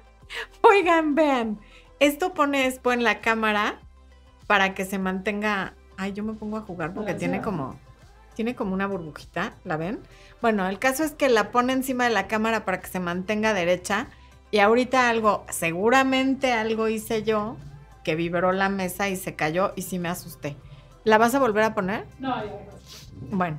[0.62, 1.60] Oigan, vean,
[2.00, 3.78] esto pone Expo en la cámara
[4.48, 5.74] para que se mantenga.
[5.96, 7.78] Ay, yo me pongo a jugar porque tiene como
[8.34, 10.00] tiene como una burbujita, ¿la ven?
[10.42, 13.54] Bueno, el caso es que la pone encima de la cámara para que se mantenga
[13.54, 14.08] derecha.
[14.50, 17.56] Y ahorita algo, seguramente algo hice yo
[18.02, 20.56] que vibró la mesa y se cayó y sí me asusté.
[21.06, 22.04] ¿La vas a volver a poner?
[22.18, 22.50] No, ya
[23.30, 23.58] Bueno.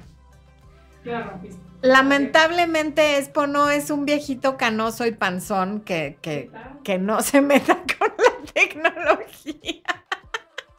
[1.05, 1.61] Ya rompiste.
[1.81, 6.51] Lamentablemente Expo no es un viejito canoso y panzón que, que,
[6.83, 9.81] que no se meta con la tecnología.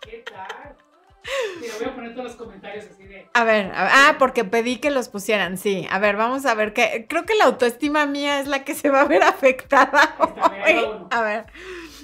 [0.02, 0.76] ¿Qué tal?
[1.58, 3.30] Mira, voy a poner todos los comentarios así de.
[3.32, 5.86] A ver, ah, porque pedí que los pusieran, sí.
[5.90, 8.90] A ver, vamos a ver que creo que la autoestima mía es la que se
[8.90, 10.16] va a ver afectada.
[11.10, 11.46] A ver,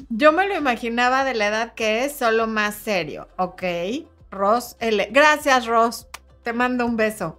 [0.09, 3.63] yo me lo imaginaba de la edad que es, solo más serio, ¿ok?
[4.35, 5.09] Ross L.
[5.11, 6.07] Gracias, Ross.
[6.43, 7.39] Te mando un beso.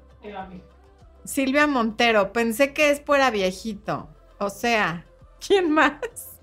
[1.23, 4.09] Silvia Montero, pensé que es fuera viejito.
[4.39, 5.05] O sea,
[5.45, 6.39] ¿quién más?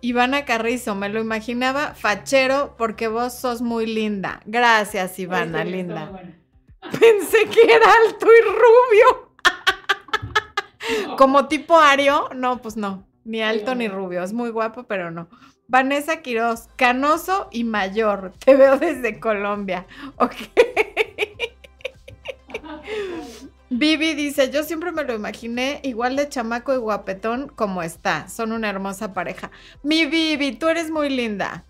[0.00, 4.40] Ivana Carrizo, me lo imaginaba fachero porque vos sos muy linda.
[4.46, 6.10] Gracias, Ivana, linda.
[6.98, 9.32] Pensé que era alto y rubio.
[11.16, 15.28] Como tipo Ario, no, pues no, ni alto ni rubio, es muy guapo, pero no.
[15.72, 19.86] Vanessa Quiroz, canoso y mayor, te veo desde Colombia.
[20.16, 20.30] Ok.
[23.70, 28.28] Vivi dice, yo siempre me lo imaginé igual de chamaco y guapetón como está.
[28.28, 29.50] Son una hermosa pareja.
[29.82, 31.64] Mi Vivi, tú eres muy linda.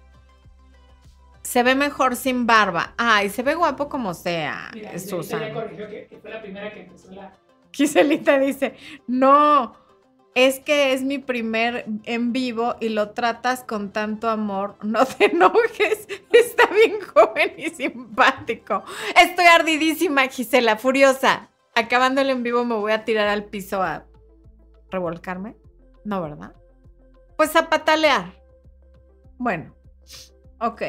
[1.43, 2.95] Se ve mejor sin barba.
[2.97, 5.39] Ay, se ve guapo como sea, Mira, Susan.
[5.39, 7.33] Ya corrigió que, que, fue la primera que empezó la...
[7.71, 8.75] Giselita dice,
[9.07, 9.77] no,
[10.35, 14.77] es que es mi primer en vivo y lo tratas con tanto amor.
[14.83, 18.85] No te enojes, está bien joven y simpático.
[19.17, 24.05] Estoy ardidísima, Gisela, furiosa acabando el en vivo me voy a tirar al piso a
[24.91, 25.57] revolcarme.
[26.05, 26.55] No, ¿verdad?
[27.37, 28.35] Pues a patalear.
[29.39, 29.75] Bueno,
[30.61, 30.83] ok.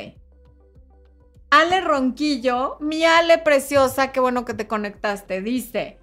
[1.50, 6.00] Ale Ronquillo, mi Ale preciosa, qué bueno que te conectaste, dice,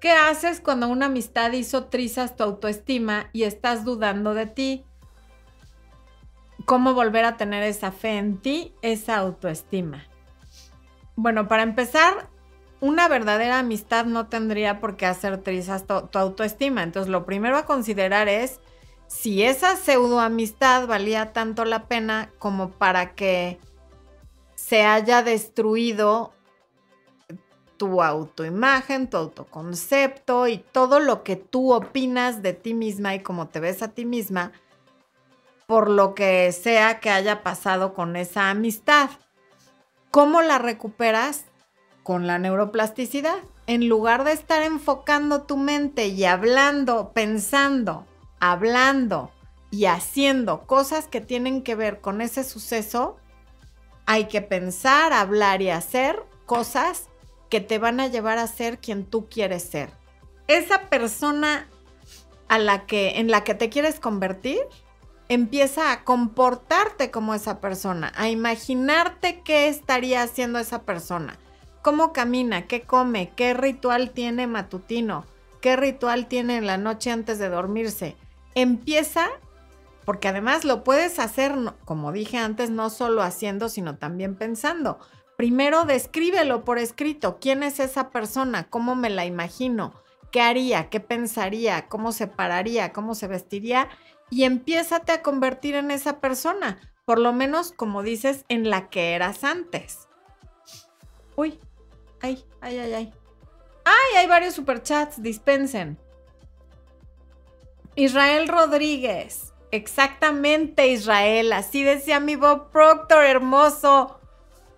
[0.00, 4.84] ¿qué haces cuando una amistad hizo trizas tu autoestima y estás dudando de ti?
[6.64, 10.06] ¿Cómo volver a tener esa fe en ti, esa autoestima?
[11.16, 12.28] Bueno, para empezar,
[12.80, 16.82] una verdadera amistad no tendría por qué hacer trizas tu, autoestima.
[16.82, 18.60] Entonces, lo primero a considerar es
[19.06, 23.58] si esa pseudo amistad valía tanto la pena como para que
[24.54, 26.32] se haya destruido
[27.80, 33.48] tu autoimagen, tu autoconcepto y todo lo que tú opinas de ti misma y cómo
[33.48, 34.52] te ves a ti misma
[35.66, 39.08] por lo que sea que haya pasado con esa amistad.
[40.10, 41.46] ¿Cómo la recuperas?
[42.02, 43.38] Con la neuroplasticidad.
[43.66, 48.04] En lugar de estar enfocando tu mente y hablando, pensando
[48.40, 49.30] hablando
[49.70, 53.16] y haciendo cosas que tienen que ver con ese suceso,
[54.06, 57.09] hay que pensar, hablar y hacer cosas
[57.50, 59.90] que te van a llevar a ser quien tú quieres ser.
[60.46, 61.68] Esa persona
[62.48, 64.58] a la que en la que te quieres convertir,
[65.28, 71.38] empieza a comportarte como esa persona, a imaginarte qué estaría haciendo esa persona,
[71.82, 75.26] cómo camina, qué come, qué ritual tiene matutino,
[75.60, 78.16] qué ritual tiene en la noche antes de dormirse
[78.54, 79.28] empieza,
[80.04, 84.98] porque además lo puedes hacer, como dije antes, no solo haciendo, sino también pensando.
[85.40, 87.38] Primero descríbelo por escrito.
[87.40, 88.68] ¿Quién es esa persona?
[88.68, 89.94] ¿Cómo me la imagino?
[90.30, 90.90] ¿Qué haría?
[90.90, 91.88] ¿Qué pensaría?
[91.88, 92.92] ¿Cómo se pararía?
[92.92, 93.88] ¿Cómo se vestiría?
[94.28, 99.14] Y empiézate a convertir en esa persona, por lo menos como dices, en la que
[99.14, 100.08] eras antes.
[101.36, 101.58] Uy,
[102.20, 103.14] ay, ay, ay, ay.
[103.86, 105.98] Ay, hay varios superchats, dispensen.
[107.94, 109.54] Israel Rodríguez.
[109.70, 111.54] Exactamente, Israel.
[111.54, 114.19] Así decía mi Bob Proctor, hermoso.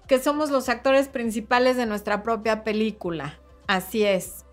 [0.07, 3.38] Que somos los actores principales de nuestra propia película.
[3.66, 4.44] Así es.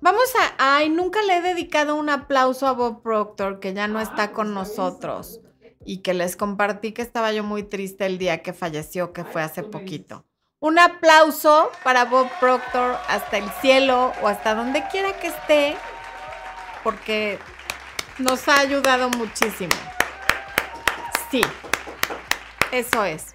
[0.00, 0.76] Vamos a...
[0.76, 4.54] Ay, nunca le he dedicado un aplauso a Bob Proctor, que ya no está con
[4.54, 5.40] nosotros.
[5.84, 9.42] Y que les compartí que estaba yo muy triste el día que falleció, que fue
[9.42, 10.24] hace poquito.
[10.60, 15.76] Un aplauso para Bob Proctor hasta el cielo o hasta donde quiera que esté
[16.82, 17.38] porque
[18.18, 19.76] nos ha ayudado muchísimo.
[21.30, 21.42] Sí,
[22.72, 23.34] eso es.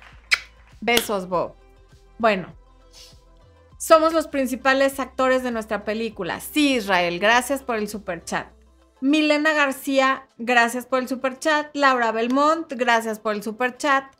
[0.84, 1.54] Besos, Bob.
[2.18, 2.54] Bueno,
[3.78, 6.42] somos los principales actores de nuestra película.
[6.42, 8.48] Sí, Israel, gracias por el super chat.
[9.00, 11.74] Milena García, gracias por el super chat.
[11.74, 14.14] Laura Belmont, gracias por el super chat.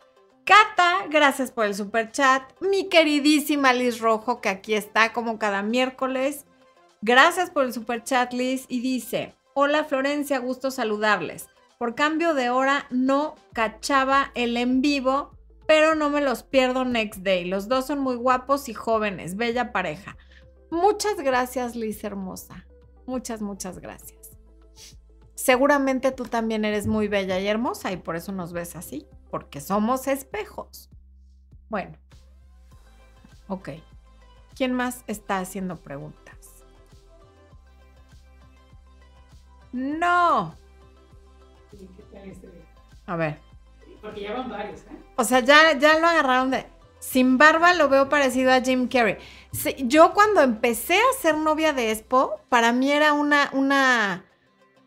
[0.46, 2.44] Cata, gracias por el super chat.
[2.62, 6.46] Mi queridísima Liz Rojo, que aquí está como cada miércoles.
[7.02, 8.66] Gracias por el super chat, Liz.
[8.70, 11.50] Y dice, hola Florencia, gusto saludarles.
[11.78, 15.32] Por cambio de hora no cachaba el en vivo,
[15.74, 17.46] pero no me los pierdo next day.
[17.46, 20.16] Los dos son muy guapos y jóvenes, bella pareja.
[20.70, 22.68] Muchas gracias, Liz hermosa.
[23.08, 24.38] Muchas, muchas gracias.
[25.34, 29.62] Seguramente tú también eres muy bella y hermosa y por eso nos ves así, porque
[29.62, 30.92] somos espejos.
[31.70, 31.98] Bueno,
[33.48, 33.70] ok.
[34.56, 36.38] ¿Quién más está haciendo preguntas?
[39.72, 40.54] No.
[43.08, 43.53] A ver.
[44.04, 45.00] Porque ya van varios, ¿eh?
[45.16, 46.66] O sea, ya, ya lo agarraron de...
[47.00, 49.18] Sin barba lo veo parecido a Jim Carrey.
[49.80, 54.24] yo cuando empecé a ser novia de Expo, para mí era una, una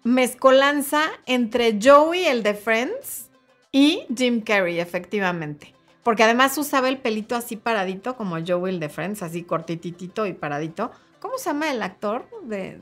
[0.04, 3.30] mezcolanza entre Joey, el de Friends,
[3.72, 5.74] y Jim Carrey, efectivamente.
[6.02, 10.32] Porque además usaba el pelito así paradito, como Joey, el de Friends, así cortititito y
[10.32, 10.90] paradito.
[11.20, 12.80] ¿Cómo se llama el actor de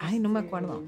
[0.00, 0.82] Ay, no me acuerdo.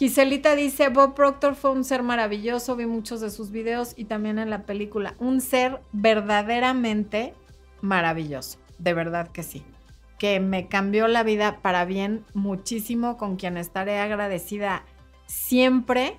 [0.00, 4.38] Giselita dice, Bob Proctor fue un ser maravilloso, vi muchos de sus videos y también
[4.38, 5.14] en la película.
[5.18, 7.34] Un ser verdaderamente
[7.82, 9.62] maravilloso, de verdad que sí.
[10.18, 14.86] Que me cambió la vida para bien muchísimo, con quien estaré agradecida
[15.26, 16.16] siempre.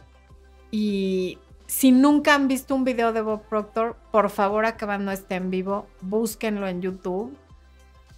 [0.70, 5.50] Y si nunca han visto un video de Bob Proctor, por favor, acabando este en
[5.50, 7.36] vivo, búsquenlo en YouTube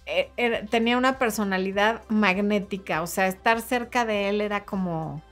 [0.04, 5.22] eh, tenía una personalidad magnética, o sea, estar cerca de él era como,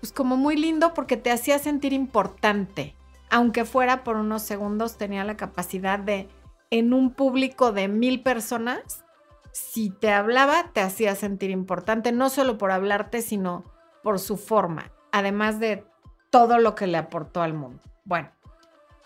[0.00, 2.94] pues como muy lindo porque te hacía sentir importante,
[3.30, 6.28] aunque fuera por unos segundos, tenía la capacidad de,
[6.70, 9.04] en un público de mil personas,
[9.52, 13.64] si te hablaba, te hacía sentir importante, no solo por hablarte, sino
[14.02, 15.84] por su forma, además de
[16.30, 17.82] todo lo que le aportó al mundo.
[18.04, 18.30] Bueno,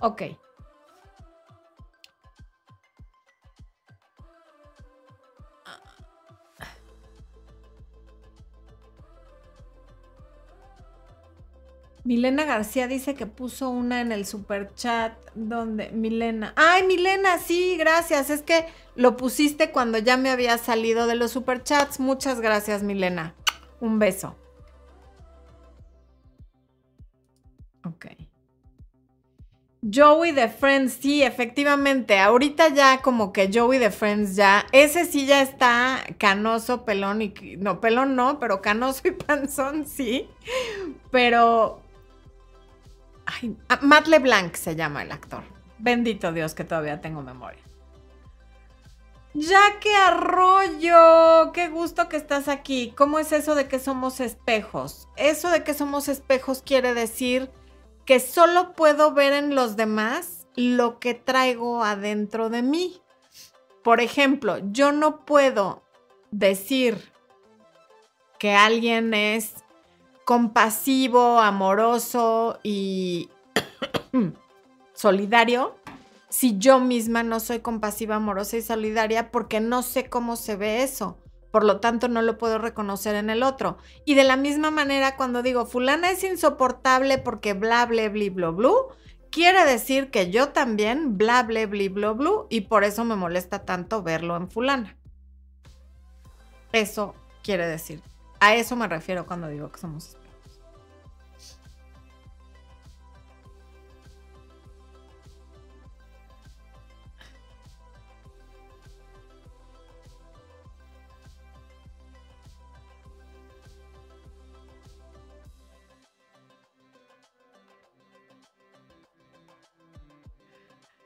[0.00, 0.22] ok.
[12.10, 16.52] Milena García dice que puso una en el super chat donde Milena.
[16.56, 18.30] Ay, Milena, sí, gracias.
[18.30, 22.00] Es que lo pusiste cuando ya me había salido de los super chats.
[22.00, 23.36] Muchas gracias, Milena.
[23.80, 24.34] Un beso.
[27.84, 28.06] Ok.
[29.94, 32.18] Joey de Friends, sí, efectivamente.
[32.18, 37.32] Ahorita ya como que Joey de Friends ya, ese sí ya está canoso, pelón y...
[37.58, 40.28] No, pelón no, pero canoso y panzón sí.
[41.12, 41.84] Pero...
[43.30, 45.42] Ay, ah, Matt LeBlanc se llama el actor.
[45.78, 47.62] Bendito Dios que todavía tengo memoria.
[49.32, 52.92] Ya que arroyo, qué gusto que estás aquí.
[52.96, 55.08] ¿Cómo es eso de que somos espejos?
[55.16, 57.50] Eso de que somos espejos quiere decir
[58.04, 63.00] que solo puedo ver en los demás lo que traigo adentro de mí.
[63.84, 65.84] Por ejemplo, yo no puedo
[66.32, 67.12] decir
[68.38, 69.54] que alguien es
[70.30, 73.30] compasivo, amoroso y
[74.94, 75.74] solidario
[76.28, 80.84] si yo misma no soy compasiva, amorosa y solidaria porque no sé cómo se ve
[80.84, 81.18] eso
[81.50, 83.78] por lo tanto no lo puedo reconocer en el otro.
[84.04, 88.50] Y de la misma manera, cuando digo fulana es insoportable porque bla, bla, bla, bla,
[88.50, 88.70] bla,
[89.32, 93.64] quiere decir que yo también bla, bla, bla, bla, bla, y por eso me molesta
[93.64, 94.96] tanto verlo en fulana.
[96.70, 98.00] Eso quiere decir.
[98.38, 100.16] A eso me refiero cuando digo que somos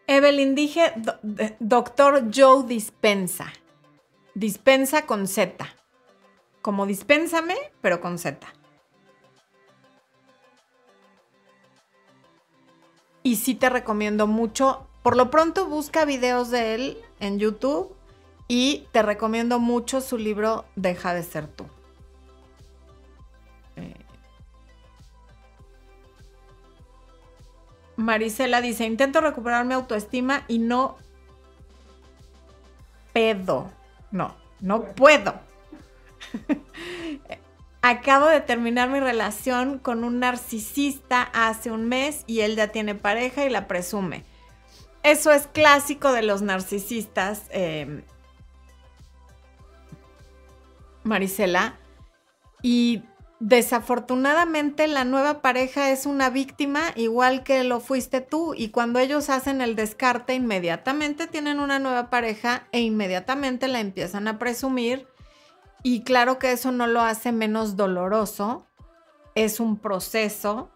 [0.07, 0.93] Evelyn, dije
[1.61, 3.53] doctor Joe Dispensa.
[4.35, 5.67] Dispensa con Z.
[6.61, 8.47] Como dispénsame, pero con Z.
[13.23, 14.87] Y sí te recomiendo mucho.
[15.03, 17.95] Por lo pronto busca videos de él en YouTube
[18.49, 21.65] y te recomiendo mucho su libro Deja de ser tú.
[27.97, 30.97] Marisela dice, intento recuperar mi autoestima y no
[33.13, 33.71] pedo.
[34.11, 35.35] No, no puedo.
[37.83, 42.95] Acabo de terminar mi relación con un narcisista hace un mes y él ya tiene
[42.95, 44.25] pareja y la presume.
[45.03, 48.03] Eso es clásico de los narcisistas, em,
[51.03, 51.75] Marisela.
[52.63, 53.03] Y
[53.47, 59.29] Desafortunadamente la nueva pareja es una víctima igual que lo fuiste tú y cuando ellos
[59.29, 65.07] hacen el descarte inmediatamente tienen una nueva pareja e inmediatamente la empiezan a presumir
[65.83, 68.67] y claro que eso no lo hace menos doloroso,
[69.35, 70.71] es un proceso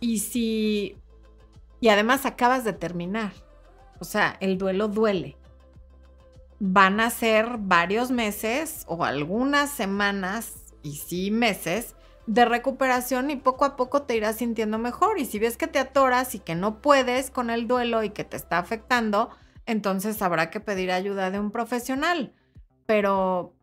[0.00, 0.96] y si
[1.80, 3.32] y además acabas de terminar.
[3.98, 5.36] O sea, el duelo duele.
[6.60, 11.94] Van a ser varios meses o algunas semanas y sí meses
[12.26, 15.18] de recuperación y poco a poco te irás sintiendo mejor.
[15.18, 18.24] Y si ves que te atoras y que no puedes con el duelo y que
[18.24, 19.30] te está afectando,
[19.66, 22.34] entonces habrá que pedir ayuda de un profesional.
[22.86, 23.54] Pero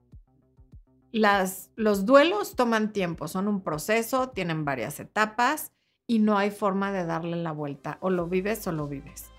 [1.12, 5.72] las, los duelos toman tiempo, son un proceso, tienen varias etapas
[6.06, 7.98] y no hay forma de darle la vuelta.
[8.02, 9.30] O lo vives o lo vives.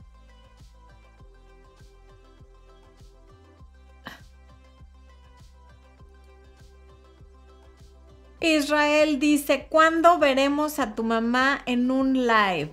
[8.40, 12.70] Israel dice, ¿cuándo veremos a tu mamá en un live?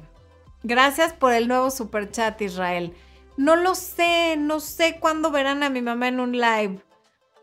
[0.63, 2.93] Gracias por el nuevo super chat, Israel.
[3.37, 6.79] No lo sé, no sé cuándo verán a mi mamá en un live.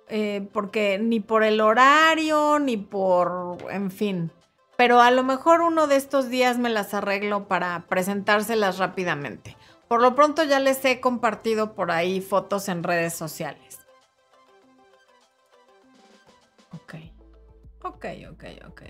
[0.08, 4.30] Eh, porque ni por el horario, ni por, en fin.
[4.76, 9.56] Pero a lo mejor uno de estos días me las arreglo para presentárselas rápidamente.
[9.88, 13.80] Por lo pronto ya les he compartido por ahí fotos en redes sociales.
[16.72, 17.11] Ok.
[17.84, 18.82] Ok, ok, ok.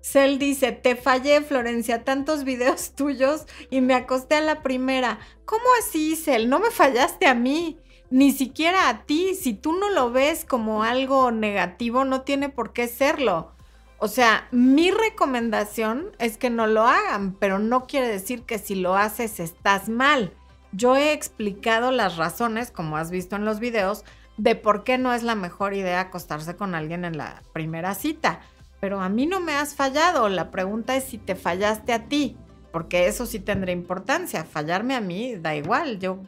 [0.00, 5.18] Cel dice, te fallé, Florencia, tantos videos tuyos y me acosté a la primera.
[5.44, 6.48] ¿Cómo así, Cel?
[6.48, 7.78] No me fallaste a mí,
[8.10, 9.34] ni siquiera a ti.
[9.34, 13.52] Si tú no lo ves como algo negativo, no tiene por qué serlo.
[13.98, 18.76] O sea, mi recomendación es que no lo hagan, pero no quiere decir que si
[18.76, 20.32] lo haces estás mal.
[20.70, 24.04] Yo he explicado las razones, como has visto en los videos,
[24.38, 28.40] de por qué no es la mejor idea acostarse con alguien en la primera cita.
[28.80, 30.28] Pero a mí no me has fallado.
[30.28, 32.36] La pregunta es si te fallaste a ti,
[32.72, 34.44] porque eso sí tendrá importancia.
[34.44, 36.20] Fallarme a mí da igual, yo,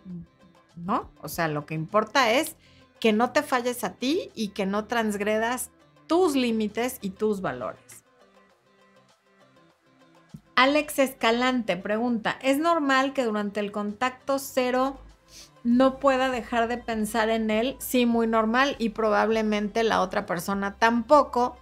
[0.76, 1.11] ¿no?
[1.22, 2.56] O sea, lo que importa es
[2.98, 5.70] que no te falles a ti y que no transgredas
[6.08, 8.04] tus límites y tus valores.
[10.56, 14.98] Alex Escalante pregunta, ¿es normal que durante el contacto cero
[15.64, 17.76] no pueda dejar de pensar en él?
[17.78, 21.57] Sí, muy normal y probablemente la otra persona tampoco,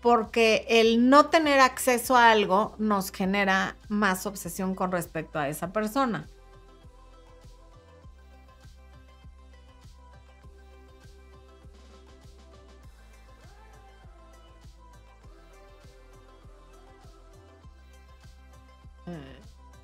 [0.00, 5.72] porque el no tener acceso a algo nos genera más obsesión con respecto a esa
[5.72, 6.26] persona.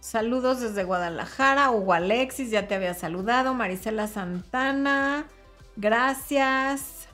[0.08, 1.70] Saludos desde Guadalajara.
[1.70, 3.52] Hugo Alexis, ya te había saludado.
[3.52, 5.26] Marisela Santana,
[5.76, 7.08] gracias.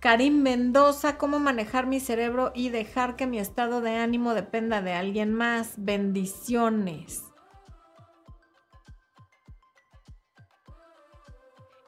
[0.00, 4.94] Karim Mendoza, ¿cómo manejar mi cerebro y dejar que mi estado de ánimo dependa de
[4.94, 5.74] alguien más?
[5.76, 7.22] Bendiciones.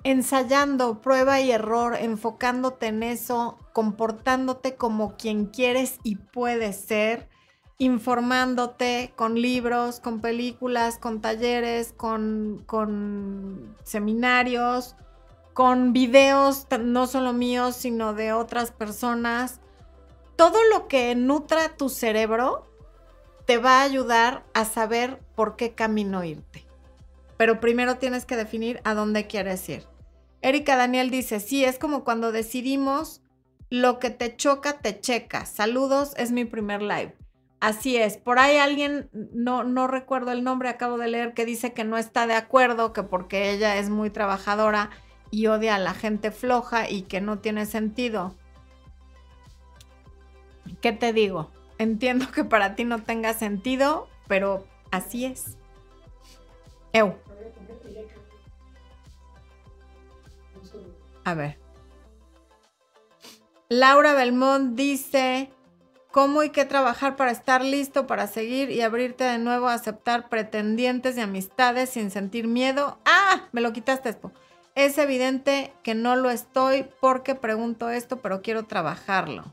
[0.05, 7.31] Ensayando, prueba y error, enfocándote en eso, comportándote como quien quieres y puedes ser
[7.79, 12.65] informándote con libros, con películas, con talleres, con,
[13.85, 14.97] seminarios,
[15.55, 19.61] con videos, no solo míos, sino de otras personas.
[20.35, 22.67] Todo lo que nutra tu cerebro
[23.47, 26.67] te va a ayudar a saber por qué camino irte.
[27.37, 29.87] Pero primero tienes que definir a dónde quieres ir.
[30.43, 33.23] Erika Daniel dice, sí, es como cuando decidimos
[33.71, 35.47] lo que te choca, te checa.
[35.47, 37.15] Saludos, es mi primer live.
[37.61, 41.73] Así es, por ahí alguien, no, no recuerdo el nombre, acabo de leer, que dice
[41.73, 44.91] que no está de acuerdo, que porque ella es muy trabajadora
[45.33, 48.35] y odia a la gente floja y que no tiene sentido.
[50.81, 51.51] ¿Qué te digo?
[51.79, 55.57] Entiendo que para ti no tenga sentido, pero así es.
[56.93, 57.17] Eu.
[61.25, 61.59] A ver.
[63.69, 65.51] Laura Belmont dice,
[66.11, 70.29] cómo y qué trabajar para estar listo para seguir y abrirte de nuevo a aceptar
[70.29, 72.99] pretendientes y amistades sin sentir miedo.
[73.05, 74.33] Ah, me lo quitaste, Expo.
[74.75, 79.45] Es evidente que no lo estoy porque pregunto esto, pero quiero trabajarlo.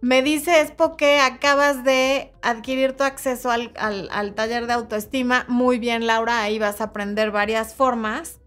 [0.00, 5.44] Me dice Expo que acabas de adquirir tu acceso al, al taller de autoestima.
[5.48, 8.40] Muy bien, Laura, ahí vas a aprender varias formas.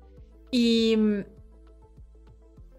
[0.51, 0.97] Y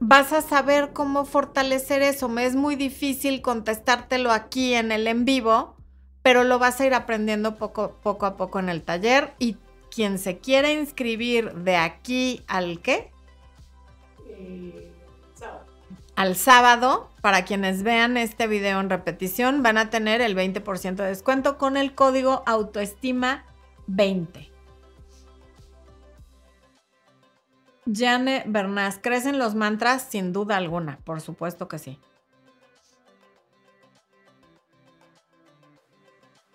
[0.01, 2.29] vas a saber cómo fortalecer eso.
[2.29, 5.77] Me es muy difícil contestártelo aquí en el en vivo,
[6.23, 9.35] pero lo vas a ir aprendiendo poco, poco a poco en el taller.
[9.39, 9.57] Y
[9.95, 13.13] quien se quiera inscribir de aquí al qué?
[14.27, 14.91] Eh,
[15.35, 15.67] sábado.
[16.17, 21.09] Al sábado, para quienes vean este video en repetición, van a tener el 20% de
[21.09, 23.45] descuento con el código autoestima
[23.87, 24.50] 20.
[27.93, 30.07] Jane Bernás, ¿crecen los mantras?
[30.09, 31.99] Sin duda alguna, por supuesto que sí.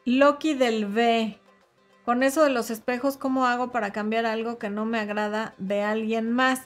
[0.05, 1.39] Loki del B.
[2.05, 5.81] Con eso de los espejos, ¿cómo hago para cambiar algo que no me agrada de
[5.81, 6.61] alguien más?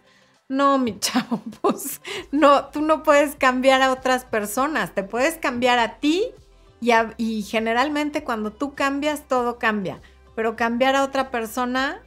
[0.50, 2.02] No, mi chavo, pues
[2.32, 6.26] no, tú no puedes cambiar a otras personas, te puedes cambiar a ti
[6.82, 10.02] y, y generalmente cuando tú cambias, todo cambia.
[10.36, 12.02] Pero cambiar a otra persona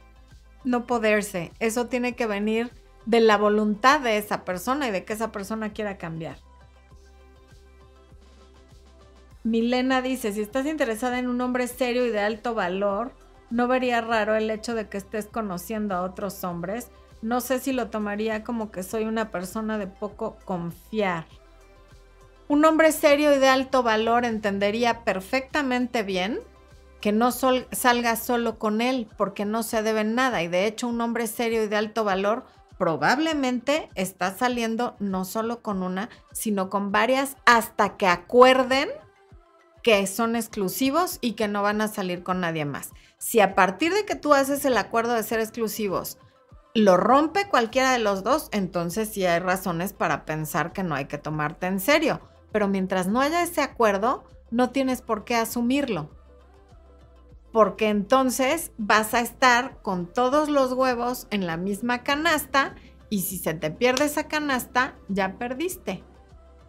[0.63, 1.51] no poderse.
[1.59, 2.71] Eso tiene que venir
[3.05, 6.37] de la voluntad de esa persona y de que esa persona quiera cambiar.
[9.43, 13.11] Milena dice, si estás interesada en un hombre serio y de alto valor,
[13.49, 16.87] no vería raro el hecho de que estés conociendo a otros hombres.
[17.21, 21.25] No sé si lo tomaría como que soy una persona de poco confiar.
[22.47, 26.39] Un hombre serio y de alto valor entendería perfectamente bien
[27.03, 30.41] que no salga solo con él porque no se debe nada.
[30.41, 32.45] Y de hecho un hombre serio y de alto valor
[32.77, 38.87] probablemente está saliendo no solo con una, sino con varias hasta que acuerden
[39.81, 42.91] que son exclusivos y que no van a salir con nadie más.
[43.17, 46.19] Si a partir de que tú haces el acuerdo de ser exclusivos,
[46.73, 51.07] lo rompe cualquiera de los dos, entonces sí hay razones para pensar que no hay
[51.07, 52.21] que tomarte en serio.
[52.53, 56.22] Pero mientras no haya ese acuerdo, no tienes por qué asumirlo
[57.53, 62.75] porque entonces vas a estar con todos los huevos en la misma canasta
[63.09, 66.03] y si se te pierde esa canasta, ya perdiste.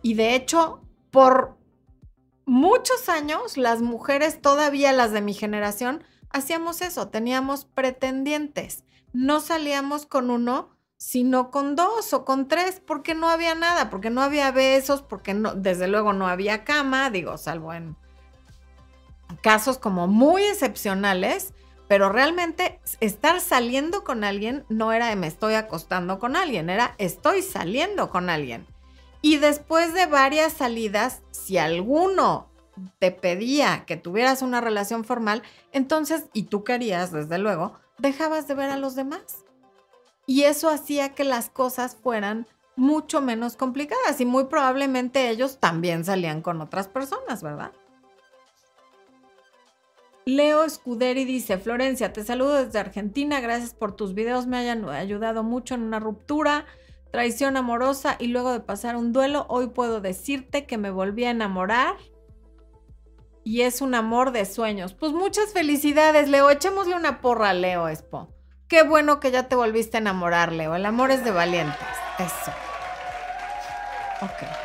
[0.03, 1.57] Y de hecho, por
[2.45, 8.85] muchos años, las mujeres, todavía las de mi generación, hacíamos eso, teníamos pretendientes.
[9.15, 10.69] No salíamos con uno,
[10.99, 15.35] sino con dos o con tres, porque no había nada, porque no había besos, porque
[15.57, 17.97] desde luego no había cama, digo, salvo en
[19.43, 21.53] casos como muy excepcionales,
[21.87, 27.43] Pero realmente estar saliendo con alguien no era me estoy acostando con alguien, era estoy
[27.43, 28.67] saliendo con alguien.
[29.21, 32.49] Y después de varias salidas, si alguno
[32.99, 38.55] te pedía que tuvieras una relación formal, entonces, y tú querías, desde luego, dejabas de
[38.55, 39.45] ver a los demás.
[40.27, 42.47] Y eso hacía que las cosas fueran
[42.77, 47.73] mucho menos complicadas y muy probablemente ellos también salían con otras personas, ¿verdad?
[50.27, 55.43] Leo Scuderi dice, Florencia, te saludo desde Argentina, gracias por tus videos, me hayan ayudado
[55.43, 56.65] mucho en una ruptura,
[57.11, 61.31] traición amorosa y luego de pasar un duelo, hoy puedo decirte que me volví a
[61.31, 61.97] enamorar
[63.45, 64.95] y es un amor de sueños.
[64.95, 68.31] Pues muchas felicidades, Leo, echémosle una porra a Leo Expo.
[68.67, 71.77] Qué bueno que ya te volviste a enamorar, Leo, el amor es de valientes,
[72.19, 72.51] eso.
[74.23, 74.64] Ok.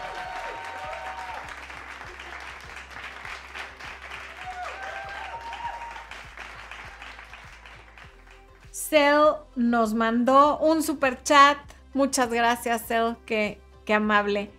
[8.90, 11.58] Cell nos mandó un super chat.
[11.94, 13.14] Muchas gracias, Cell.
[13.26, 14.52] Qué, qué amable.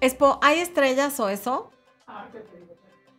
[0.00, 1.70] Espo, ¿hay estrellas o eso?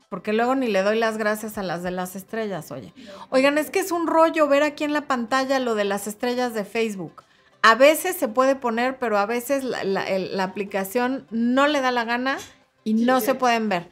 [0.10, 2.94] Porque luego ni le doy las gracias a las de las estrellas, oye.
[3.30, 6.54] Oigan, es que es un rollo ver aquí en la pantalla lo de las estrellas
[6.54, 7.24] de Facebook.
[7.62, 12.38] A veces se puede poner, pero a veces la, aplicación no le da la gana
[12.84, 13.90] y no se pueden ver.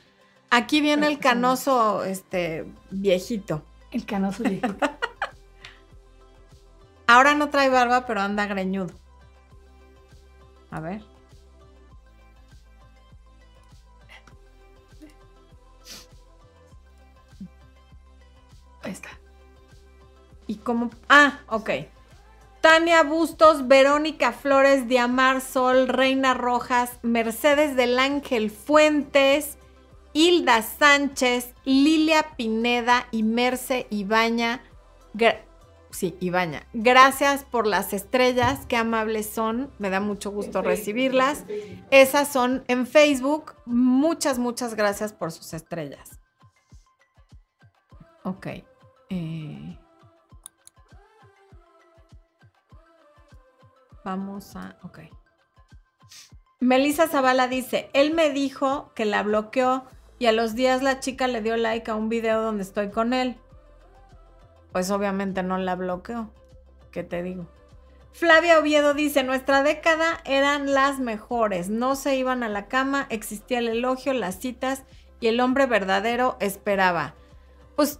[0.50, 3.62] Aquí viene el canoso este, viejito.
[3.92, 4.76] El canoso viejito.
[7.08, 8.94] Ahora no trae barba, pero anda greñudo.
[10.70, 11.02] A ver.
[18.84, 19.10] Ahí está.
[20.48, 20.92] ¿Y cómo?
[21.08, 21.70] Ah, ok.
[22.62, 29.58] Tania Bustos, Verónica Flores, Diamar Sol, Reina Rojas, Mercedes del Ángel Fuentes,
[30.12, 34.62] Hilda Sánchez, Lilia Pineda y Merce Ibaña
[35.98, 36.68] sí, Ibaña.
[36.74, 41.46] Gracias por las estrellas, qué amables son, me da mucho gusto recibirlas.
[41.90, 43.56] Esas son en Facebook.
[43.66, 46.20] Muchas, muchas gracias por sus estrellas.
[48.24, 48.48] Ok.
[49.10, 49.80] Eh,
[54.06, 54.78] vamos a...
[54.84, 55.00] Ok.
[56.60, 59.86] Melissa Zavala dice, él me dijo que la bloqueó
[60.20, 63.14] y a los días la chica le dio like a un video donde estoy con
[63.14, 63.40] él
[64.72, 66.30] pues obviamente no la bloqueó.
[66.92, 67.48] ¿Qué te digo?
[68.18, 73.60] Flavia Oviedo dice, nuestra década eran las mejores, no se iban a la cama, existía
[73.60, 74.84] el elogio, las citas
[75.20, 77.14] y el hombre verdadero esperaba.
[77.76, 78.00] Pues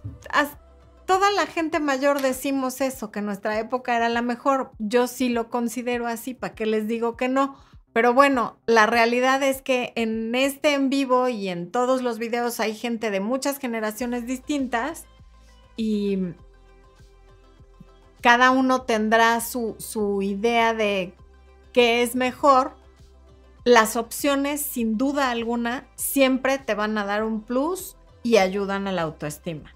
[1.06, 4.72] toda la gente mayor decimos eso, que nuestra época era la mejor.
[4.78, 7.56] Yo sí lo considero así, ¿para qué les digo que no?
[7.92, 12.60] Pero bueno, la realidad es que en este en vivo y en todos los videos
[12.60, 15.06] hay gente de muchas generaciones distintas
[15.76, 16.18] y
[18.20, 21.14] cada uno tendrá su, idea de
[21.72, 22.76] qué es mejor.
[23.64, 28.92] Las opciones, sin duda alguna, siempre te van a dar un plus y ayudan a
[28.92, 29.74] la autoestima.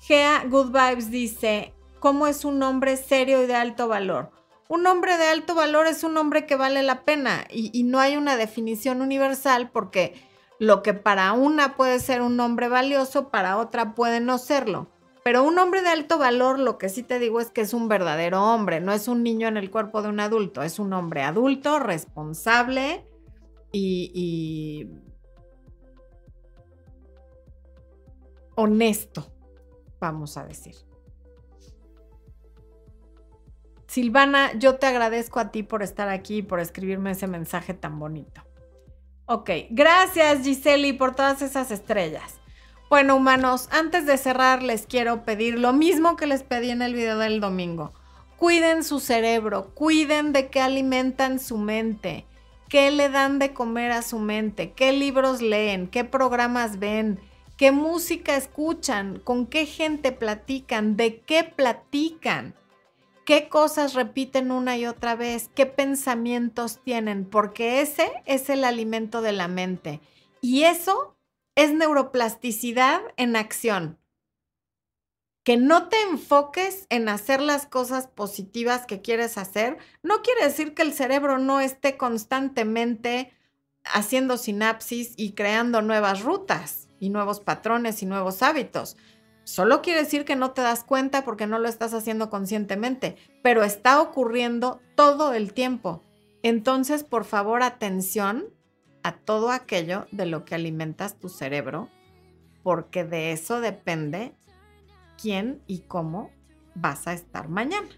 [0.00, 4.30] Gea Good Vibes dice, ¿cómo es un hombre serio y de alto valor?
[4.68, 8.00] Un hombre de alto valor es un hombre que vale la pena y, y, no
[8.00, 10.20] hay una definición universal porque
[10.58, 14.88] lo que para una puede ser un hombre valioso, para otra puede no serlo.
[15.26, 17.88] Pero un hombre de alto valor, lo que sí te digo es que es un
[17.88, 21.22] verdadero hombre, no es un niño en el cuerpo de un adulto, es un hombre
[21.22, 23.04] adulto, responsable
[23.72, 24.88] y,
[28.54, 29.26] honesto,
[29.98, 30.76] vamos a decir.
[33.88, 37.98] Silvana, yo te agradezco a ti por estar aquí y por escribirme ese mensaje tan
[37.98, 38.42] bonito.
[39.24, 42.45] Ok, gracias Giseli por todas esas estrellas.
[42.88, 46.94] Bueno, humanos, antes de cerrar les quiero pedir lo mismo que les pedí en el
[46.94, 47.92] video del domingo.
[48.36, 52.26] Cuiden su cerebro, cuiden de qué alimentan su mente,
[52.68, 57.18] qué le dan de comer a su mente, qué libros leen, qué programas ven,
[57.56, 62.54] qué música escuchan, con qué gente platican, de qué platican,
[63.24, 69.22] qué cosas repiten una y otra vez, qué pensamientos tienen, porque ese es el alimento
[69.22, 70.00] de la mente.
[70.40, 71.15] Y eso
[71.56, 73.98] es neuroplasticidad en acción.
[75.42, 80.74] Que no te enfoques en hacer las cosas positivas que quieres hacer, no quiere decir
[80.74, 83.32] que el cerebro no esté constantemente
[83.84, 88.96] haciendo sinapsis y creando nuevas rutas y nuevos patrones y nuevos hábitos.
[89.44, 93.62] Solo quiere decir que no te das cuenta porque no lo estás haciendo conscientemente, pero
[93.62, 96.02] está ocurriendo todo el tiempo.
[96.42, 98.55] Entonces, por favor, atención
[99.06, 101.88] a todo aquello de lo que alimentas tu cerebro,
[102.64, 104.34] porque de eso depende
[105.16, 106.32] quién y cómo
[106.74, 107.88] vas a estar mañana.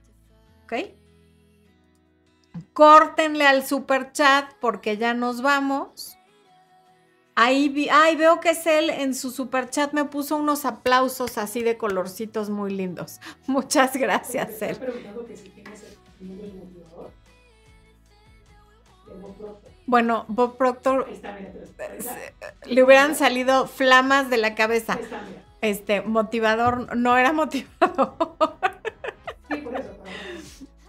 [0.65, 0.75] ¿Ok?
[2.75, 6.19] Córtenle al super chat porque ya nos vamos.
[7.35, 11.39] Ahí vi, ay, veo que es él en su super chat me puso unos aplausos
[11.39, 13.19] así de colorcitos muy lindos.
[13.47, 14.79] Muchas gracias, él.
[19.89, 21.09] Bueno, Bob Proctor
[22.67, 24.99] le hubieran salido flamas de la cabeza.
[25.63, 28.15] Este, motivador, no era motivador.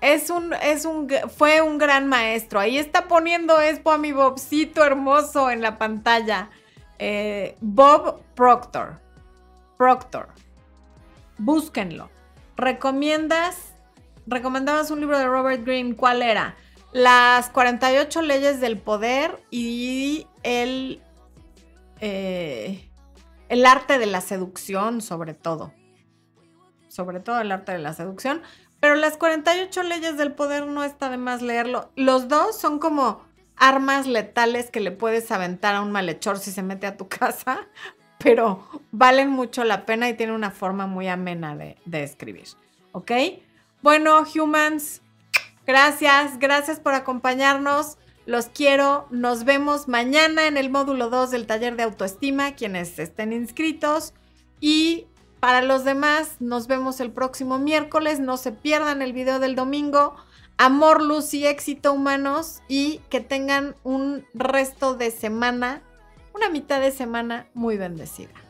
[0.01, 2.59] Es un, es un, fue un gran maestro.
[2.59, 6.49] Ahí está poniendo Expo a mi Bobcito hermoso en la pantalla.
[6.97, 8.99] Eh, Bob Proctor.
[9.77, 10.27] Proctor.
[11.37, 12.09] Búsquenlo.
[12.57, 13.55] ¿Recomiendas?
[14.27, 15.95] Recomendabas un libro de Robert Greene.
[15.95, 16.55] ¿Cuál era?
[16.91, 21.01] Las 48 leyes del poder y el,
[22.01, 22.89] eh,
[23.47, 25.71] el arte de la seducción, sobre todo.
[26.87, 28.41] Sobre todo el arte de la seducción.
[28.79, 31.91] Pero las 48 leyes del poder no está de más leerlo.
[31.95, 33.21] Los dos son como
[33.55, 37.67] armas letales que le puedes aventar a un malhechor si se mete a tu casa,
[38.17, 42.47] pero valen mucho la pena y tienen una forma muy amena de, de escribir.
[42.93, 43.11] ¿Ok?
[43.81, 45.01] Bueno, humans,
[45.69, 47.99] gracias, gracias por acompañarnos.
[48.25, 49.05] Los quiero.
[49.11, 54.15] Nos vemos mañana en el módulo 2 del taller de autoestima, quienes estén inscritos.
[54.59, 55.05] Y
[55.39, 58.19] para los demás, nos vemos el próximo miércoles.
[58.19, 60.15] No se pierdan el video del domingo.
[60.57, 62.63] Amor, luz y éxito humanos.
[62.67, 65.83] Y que tengan un resto de semana,
[66.33, 68.48] una mitad de semana muy bendecida.